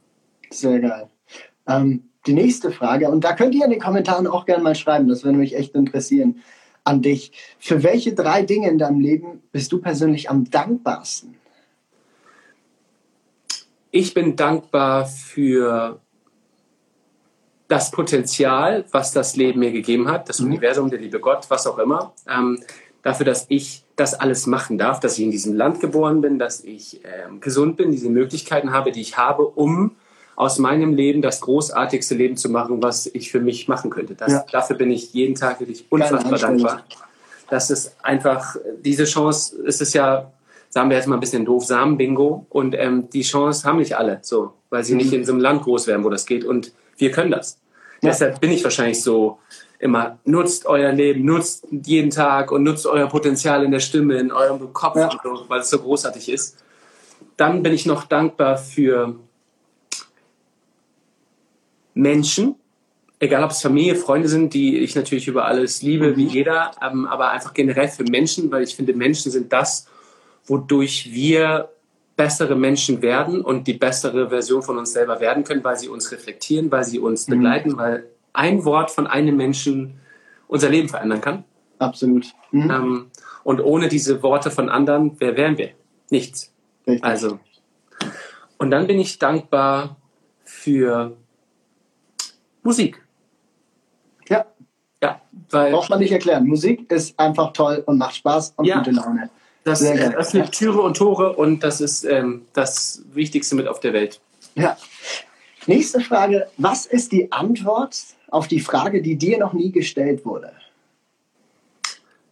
[0.51, 1.09] Sehr geil.
[1.67, 5.09] Ähm, die nächste Frage, und da könnt ihr in den Kommentaren auch gerne mal schreiben,
[5.09, 6.43] das würde mich echt interessieren.
[6.89, 7.32] An dich.
[7.59, 11.34] Für welche drei Dinge in deinem Leben bist du persönlich am dankbarsten?
[13.91, 16.01] Ich bin dankbar für
[17.68, 20.49] das Potenzial, was das Leben mir gegeben hat, das mhm.
[20.49, 22.59] Universum, der liebe Gott, was auch immer, ähm,
[23.03, 26.64] dafür, dass ich das alles machen darf, dass ich in diesem Land geboren bin, dass
[26.64, 29.97] ich ähm, gesund bin, diese Möglichkeiten habe, die ich habe, um
[30.39, 34.14] aus meinem Leben das großartigste Leben zu machen, was ich für mich machen könnte.
[34.14, 34.45] Das, ja.
[34.53, 36.84] Dafür bin ich jeden Tag wirklich unfassbar dankbar.
[37.51, 40.30] Das ist einfach, diese Chance, es ist ja,
[40.68, 44.20] sagen wir jetzt mal ein bisschen doof, Samenbingo und ähm, die Chance haben nicht alle,
[44.22, 44.99] so, weil sie mhm.
[44.99, 47.59] nicht in so einem Land groß werden, wo das geht und wir können das.
[48.01, 48.11] Ja.
[48.11, 49.41] Deshalb bin ich wahrscheinlich so
[49.80, 54.30] immer, nutzt euer Leben, nutzt jeden Tag und nutzt euer Potenzial in der Stimme, in
[54.30, 55.11] eurem Kopf, ja.
[55.20, 56.59] so, weil es so großartig ist.
[57.36, 59.16] Dann bin ich noch dankbar für
[61.99, 62.55] Menschen,
[63.19, 66.17] egal ob es Familie, Freunde sind, die ich natürlich über alles liebe, mhm.
[66.17, 69.89] wie jeder, ähm, aber einfach generell für Menschen, weil ich finde, Menschen sind das,
[70.47, 71.71] wodurch wir
[72.17, 76.11] bessere Menschen werden und die bessere Version von uns selber werden können, weil sie uns
[76.13, 77.33] reflektieren, weil sie uns mhm.
[77.33, 79.99] begleiten, weil ein Wort von einem Menschen
[80.47, 81.45] unser Leben verändern kann.
[81.79, 82.27] Absolut.
[82.53, 82.71] Mhm.
[82.71, 83.07] Ähm,
[83.43, 85.71] und ohne diese Worte von anderen, wer wären wir?
[86.11, 86.53] Nichts.
[86.87, 87.05] Richtig.
[87.05, 87.41] Also.
[88.57, 89.97] Und dann bin ich dankbar
[90.45, 91.17] für
[92.63, 93.03] Musik.
[94.29, 94.47] Ja.
[95.03, 95.73] Ja, weil.
[95.73, 96.47] Braucht man nicht erklären.
[96.47, 99.31] Musik ist einfach toll und macht Spaß und ja, gute Laune.
[99.65, 100.53] Das Sehr öffnet.
[100.53, 104.21] Türe und Tore und das ist ähm, das Wichtigste mit auf der Welt.
[104.55, 104.77] Ja.
[105.67, 106.49] Nächste Frage.
[106.57, 107.99] Was ist die Antwort
[108.29, 110.53] auf die Frage, die dir noch nie gestellt wurde?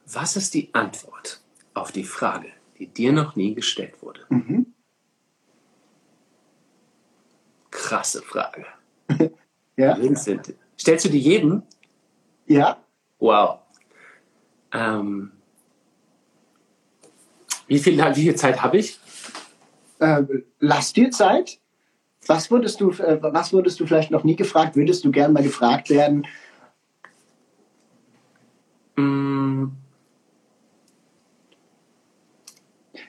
[0.07, 1.41] Was ist die Antwort
[1.75, 2.49] auf die Frage,
[2.79, 4.21] die dir noch nie gestellt wurde?
[4.31, 4.73] Mhm.
[7.71, 8.65] Krasse Frage.
[9.77, 10.01] Ja.
[10.01, 10.55] Vincent.
[10.79, 11.63] Stellst du die jedem?
[12.47, 12.79] Ja.
[13.19, 13.61] Wow.
[14.73, 15.33] Ähm,
[17.67, 18.99] wie, viel, wie viel Zeit habe ich?
[19.99, 20.23] Äh,
[20.61, 21.59] lass dir Zeit.
[22.27, 24.77] Was würdest, du, äh, was würdest du vielleicht noch nie gefragt?
[24.77, 26.27] Würdest du gern mal gefragt werden?
[28.97, 29.69] Mm.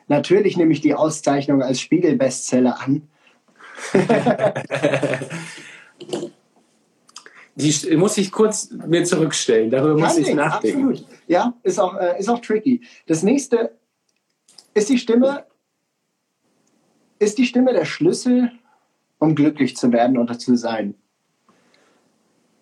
[0.07, 3.07] Natürlich nehme ich die Auszeichnung als Spiegel-Bestseller an.
[7.59, 9.71] Die muss ich kurz mir zurückstellen.
[9.71, 10.89] Darüber Kann muss ich nachdenken.
[10.89, 11.07] Absolut.
[11.27, 12.81] Ja, ist auch, äh, ist auch tricky.
[13.07, 13.71] Das nächste
[14.75, 15.45] ist die Stimme.
[17.17, 18.51] Ist die Stimme der Schlüssel,
[19.17, 20.93] um glücklich zu werden oder zu sein?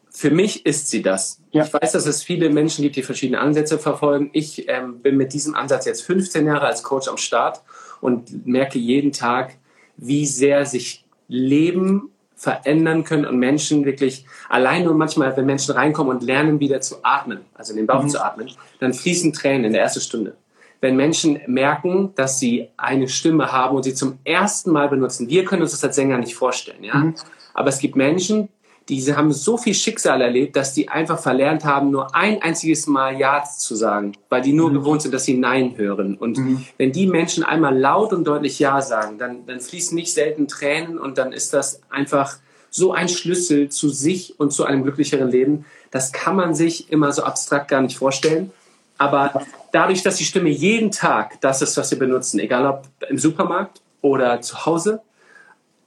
[0.09, 1.41] Für mich ist sie das.
[1.51, 1.65] Ja.
[1.65, 4.29] Ich weiß, dass es viele Menschen gibt, die verschiedene Ansätze verfolgen.
[4.31, 7.61] Ich ähm, bin mit diesem Ansatz jetzt 15 Jahre als Coach am Start
[7.99, 9.57] und merke jeden Tag,
[9.97, 12.11] wie sehr sich Leben
[12.45, 16.97] verändern können und Menschen wirklich allein nur manchmal, wenn Menschen reinkommen und lernen wieder zu
[17.01, 18.09] atmen, also in den Bauch mhm.
[18.09, 20.35] zu atmen, dann fließen Tränen in der ersten Stunde.
[20.79, 25.43] Wenn Menschen merken, dass sie eine Stimme haben und sie zum ersten Mal benutzen, wir
[25.43, 26.95] können uns das als Sänger nicht vorstellen, ja.
[26.95, 27.15] Mhm.
[27.55, 28.49] Aber es gibt Menschen,
[28.87, 33.19] diese haben so viel Schicksal erlebt, dass die einfach verlernt haben, nur ein einziges Mal
[33.19, 34.75] Ja zu sagen, weil die nur mhm.
[34.75, 36.15] gewohnt sind, dass sie Nein hören.
[36.15, 36.65] Und mhm.
[36.77, 40.99] wenn die Menschen einmal laut und deutlich Ja sagen, dann, dann fließen nicht selten Tränen
[40.99, 42.37] und dann ist das einfach
[42.69, 45.65] so ein Schlüssel zu sich und zu einem glücklicheren Leben.
[45.91, 48.51] Das kann man sich immer so abstrakt gar nicht vorstellen.
[48.97, 53.17] Aber dadurch, dass die Stimme jeden Tag das ist, was wir benutzen, egal ob im
[53.17, 55.01] Supermarkt oder zu Hause,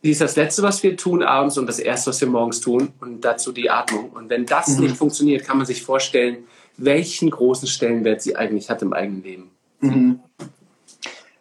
[0.03, 2.93] die ist das Letzte, was wir tun abends und das Erste, was wir morgens tun
[3.01, 4.11] und dazu die Atmung.
[4.11, 4.85] Und wenn das mhm.
[4.85, 6.45] nicht funktioniert, kann man sich vorstellen,
[6.77, 9.51] welchen großen Stellenwert sie eigentlich hat im eigenen Leben.
[9.81, 10.21] Mhm.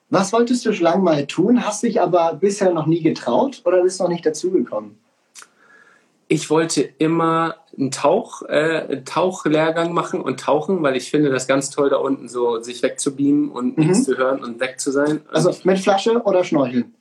[0.10, 3.84] Was wolltest du schon lange mal tun, hast dich aber bisher noch nie getraut oder
[3.84, 4.98] bist noch nicht dazugekommen?
[6.30, 11.70] Ich wollte immer einen Tauch, äh, Tauchlehrgang machen und tauchen, weil ich finde das ganz
[11.70, 13.86] toll, da unten so sich wegzubeamen und mhm.
[13.86, 15.22] nichts zu hören und weg zu sein.
[15.32, 16.96] Also mit Flasche oder Schnorcheln?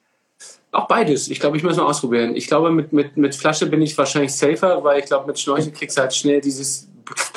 [0.76, 1.28] Auch beides.
[1.28, 2.36] Ich glaube, ich muss mal ausprobieren.
[2.36, 5.72] Ich glaube, mit, mit, mit Flasche bin ich wahrscheinlich safer, weil ich glaube, mit Schnorcheln
[5.72, 6.86] kriegst du halt schnell dieses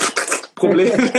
[0.56, 0.92] Problem.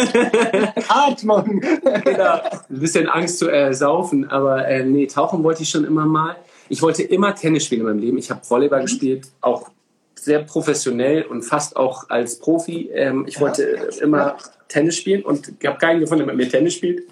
[0.89, 1.63] Atmung.
[2.05, 2.41] genau.
[2.43, 4.25] Ein bisschen Angst zu ersaufen.
[4.25, 6.37] Äh, aber äh, nee, tauchen wollte ich schon immer mal.
[6.69, 8.19] Ich wollte immer Tennis spielen in meinem Leben.
[8.19, 8.85] Ich habe Volleyball mhm.
[8.85, 9.71] gespielt, auch
[10.15, 12.91] sehr professionell und fast auch als Profi.
[12.93, 14.05] Ähm, ich wollte ja.
[14.05, 14.37] immer
[14.69, 17.03] Tennis spielen und habe keinen gefunden, der mit mir Tennis spielt.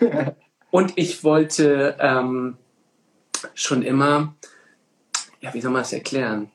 [0.70, 2.56] und ich wollte ähm,
[3.54, 4.34] schon immer,
[5.40, 6.50] ja, wie soll man das erklären?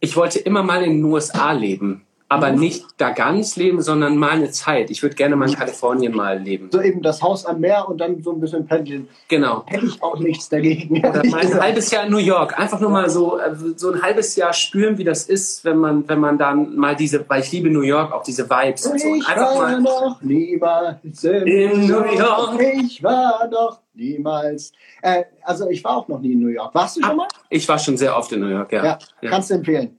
[0.00, 2.06] Ich wollte immer mal in den USA leben.
[2.30, 4.88] Aber nicht da ganz leben, sondern mal eine Zeit.
[4.90, 6.68] Ich würde gerne mal in Kalifornien mal leben.
[6.72, 9.08] So eben das Haus am Meer und dann so ein bisschen pendeln.
[9.26, 9.64] Genau.
[9.66, 10.98] Hätte ich auch nichts dagegen.
[11.04, 12.56] Oder mal ein halbes Jahr in New York.
[12.56, 16.08] Einfach nur mal so, äh, so ein halbes Jahr spüren, wie das ist, wenn man,
[16.08, 19.08] wenn man dann mal diese, weil ich liebe New York, auch diese Vibes und so.
[19.08, 22.60] Und Ich einfach war mal, noch niemals in, In New York.
[22.84, 24.70] Ich war noch niemals.
[25.02, 26.72] Äh, also ich war auch noch nie in New York.
[26.74, 27.26] Warst du schon mal?
[27.48, 28.72] ich war schon sehr oft in New York.
[28.72, 28.84] Ja,
[29.20, 29.30] Ja.
[29.30, 29.96] kannst du empfehlen.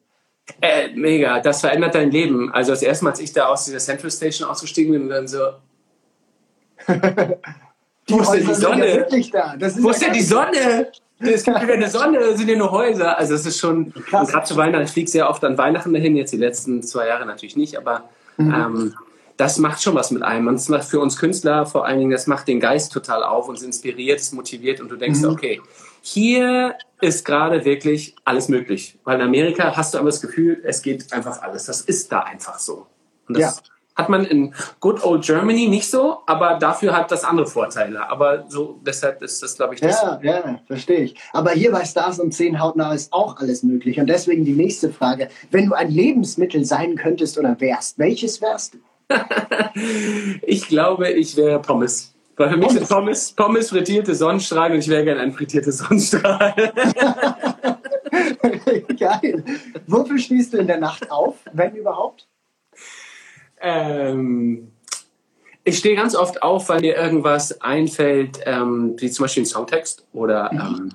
[0.60, 2.52] Äh, mega, das verändert dein Leben.
[2.52, 5.28] Also das erste Mal, als ich da aus dieser Central Station ausgestiegen bin, und dann
[5.28, 5.40] so,
[8.10, 9.08] Die Wo ist denn die Sonne?
[9.10, 9.72] Ja da.
[9.78, 10.92] Wo ist denn die Sonne?
[11.20, 13.18] Es gibt wieder eine Sonne, sind hier nur Häuser.
[13.18, 16.16] Also es ist schon, und gerade zu Weihnachten, ich fliege sehr oft an Weihnachten dahin,
[16.16, 18.54] jetzt die letzten zwei Jahre natürlich nicht, aber Mhm.
[18.56, 18.94] ähm,
[19.38, 20.48] das macht schon was mit einem.
[20.48, 23.48] Und das macht für uns Künstler vor allen Dingen, das macht den Geist total auf,
[23.50, 25.30] uns inspiriert, es motiviert und du denkst, Mhm.
[25.30, 25.62] okay,
[26.02, 28.98] hier ist gerade wirklich alles möglich.
[29.04, 31.66] Weil in Amerika hast du aber das Gefühl, es geht einfach alles.
[31.66, 32.86] Das ist da einfach so.
[33.28, 33.64] Und das Ja.
[33.96, 38.10] hat man in Good Old Germany nicht so, aber dafür hat das andere Vorteile.
[38.10, 40.02] Aber so, deshalb ist das, glaube ich, das.
[40.02, 41.16] Ja, ja, verstehe ich.
[41.34, 44.00] Aber hier bei Stars und 10 hautnah ist auch alles möglich.
[44.00, 45.30] Und deswegen die nächste Frage.
[45.52, 48.78] Wenn du ein Lebensmittel sein könntest oder wärst, welches wärst du?
[50.44, 52.11] Ich glaube, ich wäre Pommes.
[52.38, 56.54] Weil für mich sind Pommes, Pommes frittierte Sonnenstrahlen und ich wäre gerne ein frittierter Sonnenstrahl.
[59.00, 59.44] Geil.
[59.88, 62.28] Wofür stehst du in der Nacht auf, wenn überhaupt?
[63.62, 64.72] ähm,
[65.64, 70.06] ich stehe ganz oft auf, weil mir irgendwas einfällt, ähm, wie zum Beispiel ein Songtext
[70.12, 70.92] oder ähm,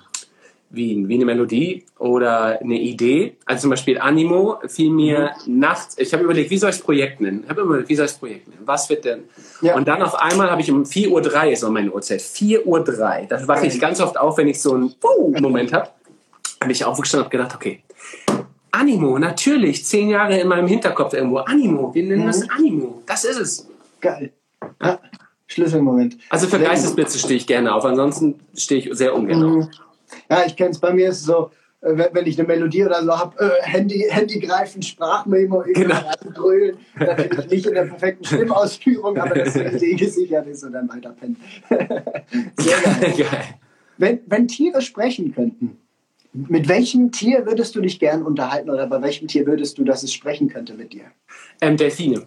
[0.71, 3.37] wie, wie eine Melodie oder eine Idee.
[3.45, 7.21] Also zum Beispiel Animo fiel mir nachts, ich habe überlegt, wie soll ich das Projekt
[7.21, 7.43] nennen?
[7.45, 8.63] Ich habe überlegt, wie soll ich das Projekt nennen?
[8.65, 9.25] Was wird denn?
[9.61, 9.77] Ja.
[9.77, 12.21] Und dann auf einmal habe ich um 4.03 Uhr ist noch meine Uhrzeit.
[12.21, 13.27] 4.03 Uhr.
[13.29, 14.95] Da wache ich ganz oft auf, wenn ich so einen
[15.41, 15.89] Moment habe.
[16.61, 17.83] Habe ich aufgestanden und habe gedacht, okay,
[18.71, 21.39] Animo, natürlich, zehn Jahre in meinem Hinterkopf irgendwo.
[21.39, 23.03] Animo, wir nennen das Animo.
[23.07, 23.69] Das ist es.
[24.01, 24.33] Geil.
[24.83, 24.99] Ja.
[25.47, 26.19] Schlüsselmoment.
[26.29, 26.59] Also für.
[26.59, 29.69] Geistesblitze stehe ich gerne auf, ansonsten stehe ich sehr ungern auf.
[30.31, 30.79] Ja, ich kenne es.
[30.79, 31.51] Bei mir ist es so,
[31.83, 36.01] äh, wenn ich eine Melodie oder so habe, äh, Handy, Handy greifen, Sprachmemo, Genau.
[36.35, 36.79] grölen.
[36.99, 41.11] Natürlich nicht in der perfekten Stimmausführung, aber dass die Idee gesichert ist und dann weiter
[41.11, 41.37] pennen.
[42.57, 43.15] Sehr geil.
[43.17, 43.45] Geil.
[43.99, 45.79] Wenn, wenn Tiere sprechen könnten,
[46.33, 50.03] mit welchem Tier würdest du dich gern unterhalten oder bei welchem Tier würdest du, dass
[50.03, 51.05] es sprechen könnte mit dir?
[51.63, 52.27] Ähm, Delfine.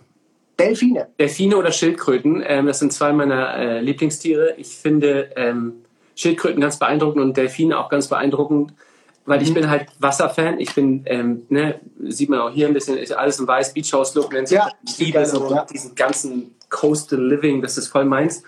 [0.57, 1.07] Delfine.
[1.19, 4.55] Delfine oder Schildkröten, ähm, das sind zwei meiner äh, Lieblingstiere.
[4.57, 5.73] Ich finde ähm,
[6.19, 8.73] Schildkröten ganz beeindruckend und Delfine auch ganz beeindruckend,
[9.25, 9.53] weil ich Mhm.
[9.53, 10.59] bin halt Wasserfan.
[10.59, 13.93] Ich bin, ähm, ne, sieht man auch hier ein bisschen, ist alles in weiß, Beach
[13.93, 14.69] House Look nennt sich Ja.
[14.85, 15.65] Ich liebe so ja.
[15.71, 18.43] diesen ganzen Coastal Living, das ist voll meins.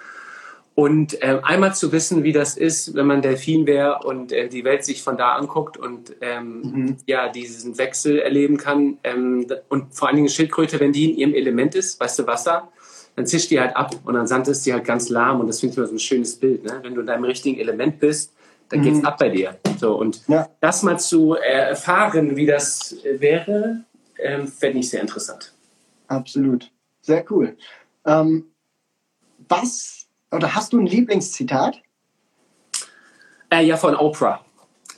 [0.76, 4.63] Und ähm, einmal zu wissen, wie das ist, wenn man Delfin wäre und äh, die
[4.63, 6.97] Welt sich von da anguckt und ähm, Mhm.
[7.07, 11.34] ja diesen Wechsel erleben kann ähm, und vor allen Dingen Schildkröte, wenn die in ihrem
[11.34, 12.69] Element ist, weißt du, Wasser,
[13.16, 15.59] dann zischt die halt ab und dann Sand ist die halt ganz lahm und das
[15.59, 16.64] finde ich immer so ein schönes Bild.
[16.64, 16.80] Ne?
[16.82, 18.34] Wenn du in deinem richtigen Element bist,
[18.70, 19.57] dann geht's ab bei dir.
[19.78, 20.47] So und Ja.
[20.62, 23.84] das mal zu erfahren, wie das äh, wäre,
[24.18, 25.53] ähm, fände ich sehr interessant.
[26.07, 26.72] Absolut.
[27.01, 27.57] Sehr cool.
[28.05, 28.45] Ähm,
[29.49, 31.82] was, oder hast du ein Lieblingszitat?
[33.49, 34.45] Äh, ja, von Oprah.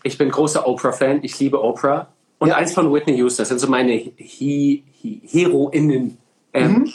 [0.03, 1.23] Ich bin großer Oprah-Fan.
[1.23, 2.07] Ich liebe Oprah.
[2.39, 2.55] Und Ja.
[2.57, 3.41] eins von Whitney Houston.
[3.41, 6.17] Das sind so meine He He Heroinnen.
[6.53, 6.91] Ähm,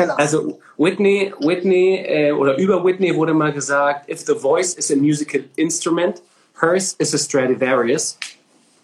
[0.00, 0.18] Keller.
[0.18, 4.96] Also Whitney, Whitney äh, oder über Whitney wurde mal gesagt, if the voice is a
[4.96, 6.22] musical instrument,
[6.60, 8.18] hers is a Stradivarius.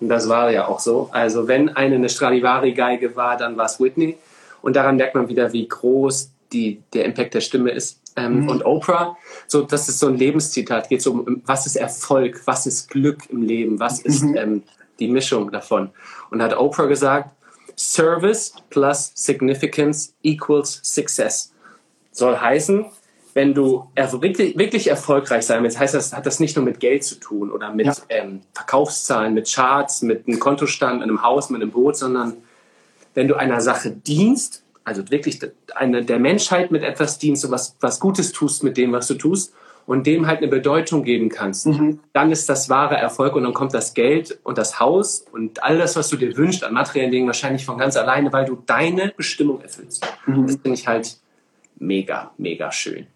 [0.00, 1.08] Und das war ja auch so.
[1.12, 4.18] Also wenn eine eine Stradivari-Geige war, dann war es Whitney.
[4.62, 8.00] Und daran merkt man wieder, wie groß die, der Impact der Stimme ist.
[8.16, 12.40] Ähm, Und Oprah, so, das ist so ein Lebenszitat, geht so um, was ist Erfolg,
[12.46, 14.62] was ist Glück im Leben, was ist ähm,
[14.98, 15.90] die Mischung davon.
[16.30, 17.30] Und hat Oprah gesagt,
[17.76, 21.52] Service plus Significance equals Success.
[22.10, 22.86] Soll heißen,
[23.34, 27.04] wenn du wirklich, wirklich erfolgreich sein willst, heißt das, hat das nicht nur mit Geld
[27.04, 27.94] zu tun oder mit Ja.
[28.08, 32.38] ähm, Verkaufszahlen, mit Charts, mit einem Kontostand, mit einem Haus, mit einem Boot, sondern
[33.14, 35.40] wenn du einer Sache dienst, also wirklich
[35.74, 39.14] eine, der Menschheit mit etwas dienst und was, was Gutes tust mit dem, was du
[39.14, 39.52] tust
[39.86, 41.68] und dem halt eine Bedeutung geben kannst,
[42.12, 45.78] dann ist das wahre Erfolg und dann kommt das Geld und das Haus und all
[45.78, 49.12] das, was du dir wünschst an materiellen Dingen wahrscheinlich von ganz alleine, weil du deine
[49.16, 50.02] Bestimmung erfüllst.
[50.26, 51.16] Das finde ich halt
[51.78, 53.06] mega, mega schön.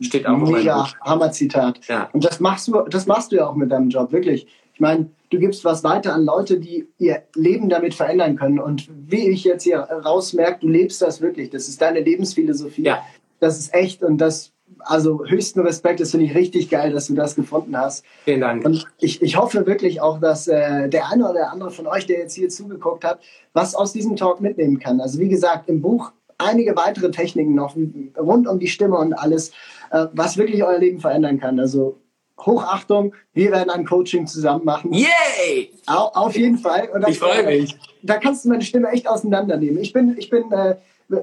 [0.00, 0.88] Steht auch Mega.
[1.02, 1.80] Hammer-Zitat.
[1.86, 2.08] Ja.
[2.12, 4.46] Und das machst du, das machst du ja auch mit deinem Job, wirklich.
[4.72, 8.58] Ich meine, du gibst was weiter an Leute, die ihr Leben damit verändern können.
[8.58, 11.50] Und wie ich jetzt hier rausmerke, du lebst das wirklich.
[11.50, 12.84] Das ist deine Lebensphilosophie.
[12.84, 13.02] Ja.
[13.40, 14.52] Das ist echt und das
[14.84, 18.04] also höchsten Respekt, das finde ich richtig geil, dass du das gefunden hast.
[18.24, 18.64] Vielen Dank.
[18.64, 22.06] Und ich, ich hoffe wirklich auch, dass äh, der eine oder der andere von euch,
[22.06, 23.20] der jetzt hier zugeguckt hat,
[23.52, 25.00] was aus diesem Talk mitnehmen kann.
[25.00, 27.76] Also wie gesagt, im Buch einige weitere Techniken noch
[28.16, 29.50] rund um die Stimme und alles,
[29.90, 31.60] äh, was wirklich euer Leben verändern kann.
[31.60, 31.98] Also
[32.38, 34.92] Hochachtung, wir werden ein Coaching zusammen machen.
[34.92, 35.70] Yay!
[35.86, 36.88] Au, auf jeden Fall.
[37.08, 37.76] ich freue mich.
[38.02, 39.82] Da kannst du meine Stimme echt auseinandernehmen.
[39.82, 40.76] Ich bin, ich bin, äh,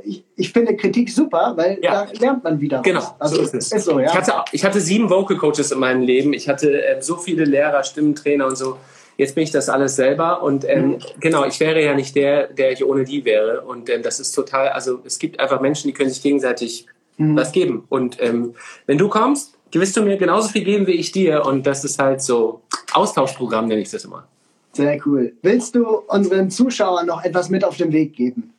[0.04, 2.06] ich, ich finde Kritik super, weil ja.
[2.06, 2.82] da lernt man wieder.
[2.82, 3.72] Genau, also so ist es.
[3.72, 4.08] Ist so, ja.
[4.08, 6.34] ich, hatte, ich hatte sieben Vocal Coaches in meinem Leben.
[6.34, 8.78] Ich hatte äh, so viele Lehrer, Stimmentrainer und so.
[9.18, 11.00] Jetzt bin ich das alles selber und ähm, mhm.
[11.20, 13.62] genau, ich wäre ja nicht der, der ich ohne die wäre.
[13.62, 16.86] Und ähm, das ist total, also es gibt einfach Menschen, die können sich gegenseitig
[17.18, 17.36] mhm.
[17.36, 17.86] was geben.
[17.90, 18.54] Und ähm,
[18.86, 21.46] wenn du kommst, wirst du mir genauso viel geben wie ich dir.
[21.46, 22.62] Und das ist halt so
[22.94, 24.28] Austauschprogramm, nenne ich das immer.
[24.74, 25.34] Sehr cool.
[25.42, 28.54] Willst du unseren Zuschauern noch etwas mit auf den Weg geben?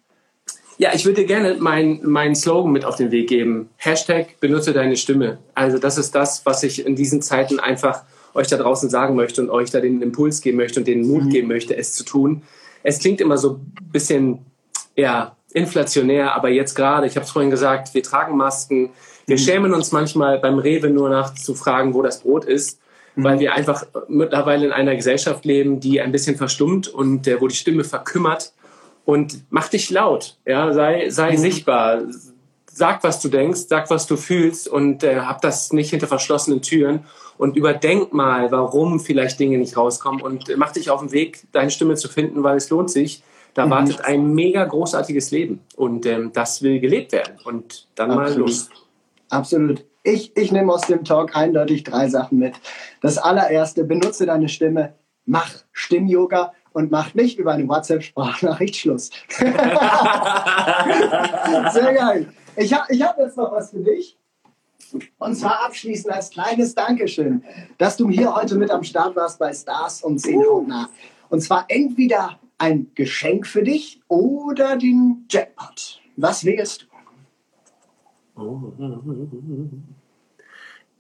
[0.78, 3.68] Ja, ich würde dir gerne meinen mein Slogan mit auf den Weg geben.
[3.76, 5.38] Hashtag benutze deine Stimme.
[5.54, 9.42] Also das ist das, was ich in diesen Zeiten einfach euch da draußen sagen möchte
[9.42, 11.30] und euch da den Impuls geben möchte und den Mut mhm.
[11.30, 12.42] geben möchte, es zu tun.
[12.84, 14.46] Es klingt immer so ein bisschen
[14.94, 18.90] ja, inflationär, aber jetzt gerade, ich habe es vorhin gesagt, wir tragen Masken.
[19.26, 19.40] Wir mhm.
[19.40, 22.78] schämen uns manchmal beim Rewe nur nach zu fragen, wo das Brot ist,
[23.16, 23.24] mhm.
[23.24, 27.48] weil wir einfach mittlerweile in einer Gesellschaft leben, die ein bisschen verstummt und äh, wo
[27.48, 28.52] die Stimme verkümmert.
[29.08, 31.36] Und mach dich laut, ja, sei, sei mhm.
[31.38, 32.02] sichtbar,
[32.70, 36.60] sag, was du denkst, sag, was du fühlst und äh, hab das nicht hinter verschlossenen
[36.60, 37.06] Türen
[37.38, 41.70] und überdenk mal, warum vielleicht Dinge nicht rauskommen und mach dich auf den Weg, deine
[41.70, 43.22] Stimme zu finden, weil es lohnt sich.
[43.54, 43.70] Da mhm.
[43.70, 48.36] wartet ein mega großartiges Leben und ähm, das will gelebt werden und dann Absolut.
[48.36, 48.68] mal los.
[49.30, 49.86] Absolut.
[50.02, 52.56] Ich, ich nehme aus dem Talk eindeutig drei Sachen mit.
[53.00, 54.92] Das allererste, benutze deine Stimme,
[55.24, 59.10] mach Stimm-Yoga und mach nicht über eine WhatsApp-Sprachnachricht Schluss.
[59.38, 59.52] Sehr
[61.94, 62.32] geil.
[62.56, 64.16] Ich habe ich hab jetzt noch was für dich.
[65.18, 67.44] Und zwar abschließend als kleines Dankeschön,
[67.76, 70.88] dass du hier heute mit am Start warst bei Stars und 10 Hautnah.
[71.28, 76.00] Und zwar entweder ein Geschenk für dich oder den Jackpot.
[76.16, 76.88] Was wählst du?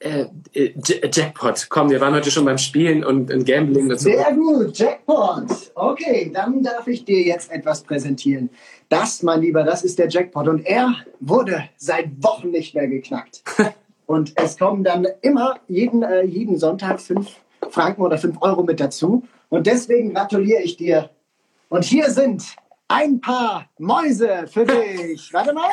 [0.04, 0.08] Oh.
[0.08, 1.66] Äh, äh, Jackpot.
[1.68, 3.96] Komm, wir waren heute schon beim Spielen und, und Gambling so.
[3.96, 5.46] Sehr gut, Jackpot.
[5.74, 8.50] Okay, dann darf ich dir jetzt etwas präsentieren.
[8.88, 10.48] Das, mein Lieber, das ist der Jackpot.
[10.48, 13.42] Und er wurde seit Wochen nicht mehr geknackt.
[14.06, 17.36] und es kommen dann immer jeden, äh, jeden Sonntag fünf
[17.70, 19.24] Franken oder fünf Euro mit dazu.
[19.48, 21.10] Und deswegen gratuliere ich dir.
[21.68, 22.44] Und hier sind
[22.86, 25.32] ein paar Mäuse für dich.
[25.32, 25.70] Warte mal.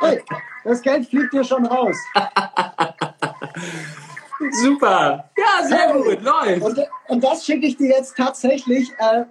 [0.00, 0.20] Hey,
[0.64, 1.96] das Geld fliegt dir schon raus.
[4.62, 5.30] Super.
[5.36, 6.22] Ja, sehr gut.
[6.22, 6.62] Läuft.
[6.62, 6.78] Und,
[7.08, 9.24] und das schicke ich dir jetzt tatsächlich äh,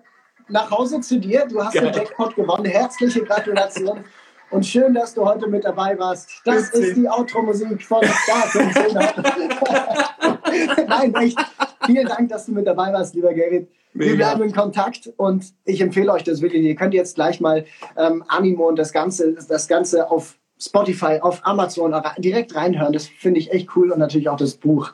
[0.50, 1.46] nach Hause zu dir.
[1.46, 1.92] Du hast Geil.
[1.92, 2.66] den Jackpot gewonnen.
[2.66, 4.04] Herzliche Gratulation.
[4.50, 6.42] Und schön, dass du heute mit dabei warst.
[6.46, 6.90] Das Witzig.
[6.90, 8.56] ist die Outro-Musik von Start
[10.88, 11.38] Nein, echt.
[11.86, 13.70] Vielen Dank, dass du mit dabei warst, lieber Gerrit.
[13.94, 14.10] Mega.
[14.10, 16.64] Wir bleiben in Kontakt und ich empfehle euch das wirklich.
[16.64, 17.66] Ihr könnt jetzt gleich mal
[17.98, 22.94] ähm, Animo und das Ganze, das Ganze auf Spotify, auf Amazon direkt reinhören.
[22.94, 24.92] Das finde ich echt cool und natürlich auch das Buch.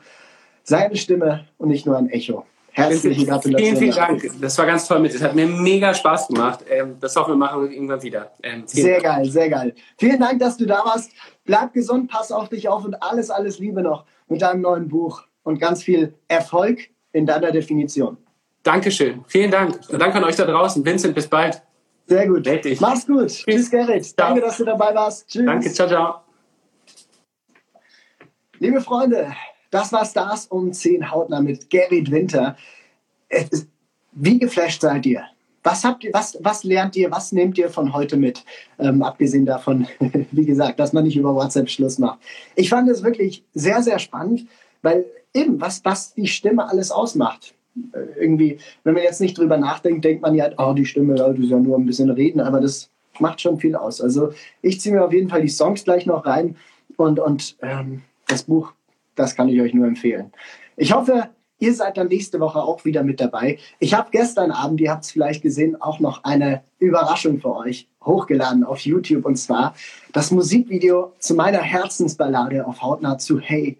[0.62, 2.46] Seine Stimme und nicht nur ein Echo.
[2.72, 3.76] Herzlichen Gratulation.
[3.76, 4.40] Vielen, vielen Dank.
[4.40, 5.14] Das war ganz toll mit.
[5.14, 6.64] Es hat mir mega Spaß gemacht.
[6.68, 8.32] Ähm, das hoffen wir machen irgendwann wieder.
[8.42, 9.04] Ähm, sehr Dank.
[9.04, 9.74] geil, sehr geil.
[9.96, 11.12] Vielen Dank, dass du da warst.
[11.44, 15.22] Bleib gesund, pass auf dich auf und alles, alles Liebe noch mit deinem neuen Buch
[15.44, 16.80] und ganz viel Erfolg
[17.12, 18.16] in deiner Definition.
[18.64, 19.24] Dankeschön.
[19.28, 19.78] Vielen Dank.
[19.88, 20.84] Und danke an euch da draußen.
[20.84, 21.62] Vincent, bis bald.
[22.06, 22.46] Sehr gut.
[22.80, 23.28] Mach's gut.
[23.28, 24.04] Tschüss, Tschüss Gerrit.
[24.04, 24.28] Ciao.
[24.28, 25.28] Danke, dass du dabei warst.
[25.28, 25.46] Tschüss.
[25.46, 25.72] Danke.
[25.72, 26.20] Ciao, ciao.
[28.58, 29.32] Liebe Freunde,
[29.70, 32.56] das war Stars um 10 Hautner mit Gerrit Winter.
[34.12, 35.24] Wie geflasht seid ihr?
[35.64, 38.44] Was, habt ihr, was, was lernt ihr, was nehmt ihr von heute mit?
[38.78, 39.88] Ähm, abgesehen davon,
[40.30, 42.18] wie gesagt, dass man nicht über WhatsApp Schluss macht.
[42.54, 44.46] Ich fand es wirklich sehr, sehr spannend,
[44.82, 47.54] weil eben, was, was die Stimme alles ausmacht.
[48.18, 51.50] Irgendwie, wenn man jetzt nicht drüber nachdenkt, denkt man ja, oh, die Stimme, das ist
[51.50, 54.00] ja nur ein bisschen reden, aber das macht schon viel aus.
[54.00, 56.56] Also ich ziehe mir auf jeden Fall die Songs gleich noch rein
[56.96, 58.72] und, und ähm, das Buch,
[59.14, 60.32] das kann ich euch nur empfehlen.
[60.76, 63.58] Ich hoffe, ihr seid dann nächste Woche auch wieder mit dabei.
[63.78, 67.88] Ich habe gestern Abend, ihr habt es vielleicht gesehen, auch noch eine Überraschung für euch
[68.04, 69.74] hochgeladen auf YouTube und zwar
[70.12, 73.78] das Musikvideo zu meiner Herzensballade auf Hautnah zu Hey.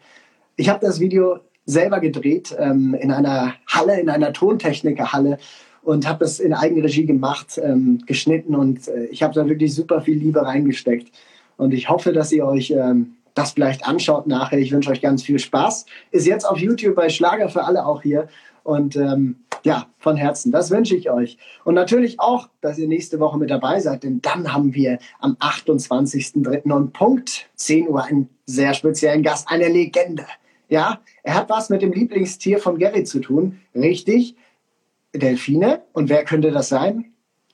[0.56, 5.38] Ich habe das Video selber gedreht ähm, in einer Halle, in einer Tontechnikerhalle
[5.82, 10.00] und habe das in Eigenregie gemacht, ähm, geschnitten und äh, ich habe da wirklich super
[10.00, 11.10] viel Liebe reingesteckt.
[11.56, 14.58] Und ich hoffe, dass ihr euch ähm, das vielleicht anschaut nachher.
[14.58, 15.86] Ich wünsche euch ganz viel Spaß.
[16.10, 18.28] Ist jetzt auf YouTube bei Schlager für alle auch hier.
[18.62, 21.38] Und ähm, ja, von Herzen, das wünsche ich euch.
[21.64, 25.34] Und natürlich auch, dass ihr nächste Woche mit dabei seid, denn dann haben wir am
[25.34, 26.70] 28.03.
[26.70, 30.26] um Punkt 10 Uhr ein sehr speziellen Gast, eine Legende.
[30.68, 33.60] Ja, er hat was mit dem Lieblingstier von Gary zu tun.
[33.74, 34.36] Richtig.
[35.14, 35.82] Delfine.
[35.92, 37.12] Und wer könnte das sein?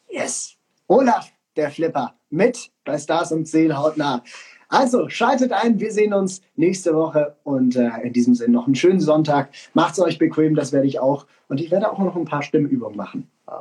[0.08, 0.56] Yes.
[0.86, 2.14] Olaf, der Flipper.
[2.30, 4.22] Mit bei Stars und Seelen hautnah.
[4.68, 8.76] Also schaltet ein, wir sehen uns nächste Woche und äh, in diesem Sinne noch einen
[8.76, 9.50] schönen Sonntag.
[9.74, 11.26] Macht's euch bequem, das werde ich auch.
[11.48, 13.28] Und ich werde auch noch ein paar Stimmübungen machen.
[13.48, 13.52] Äh,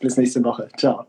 [0.00, 0.68] bis nächste Woche.
[0.76, 1.06] Ciao.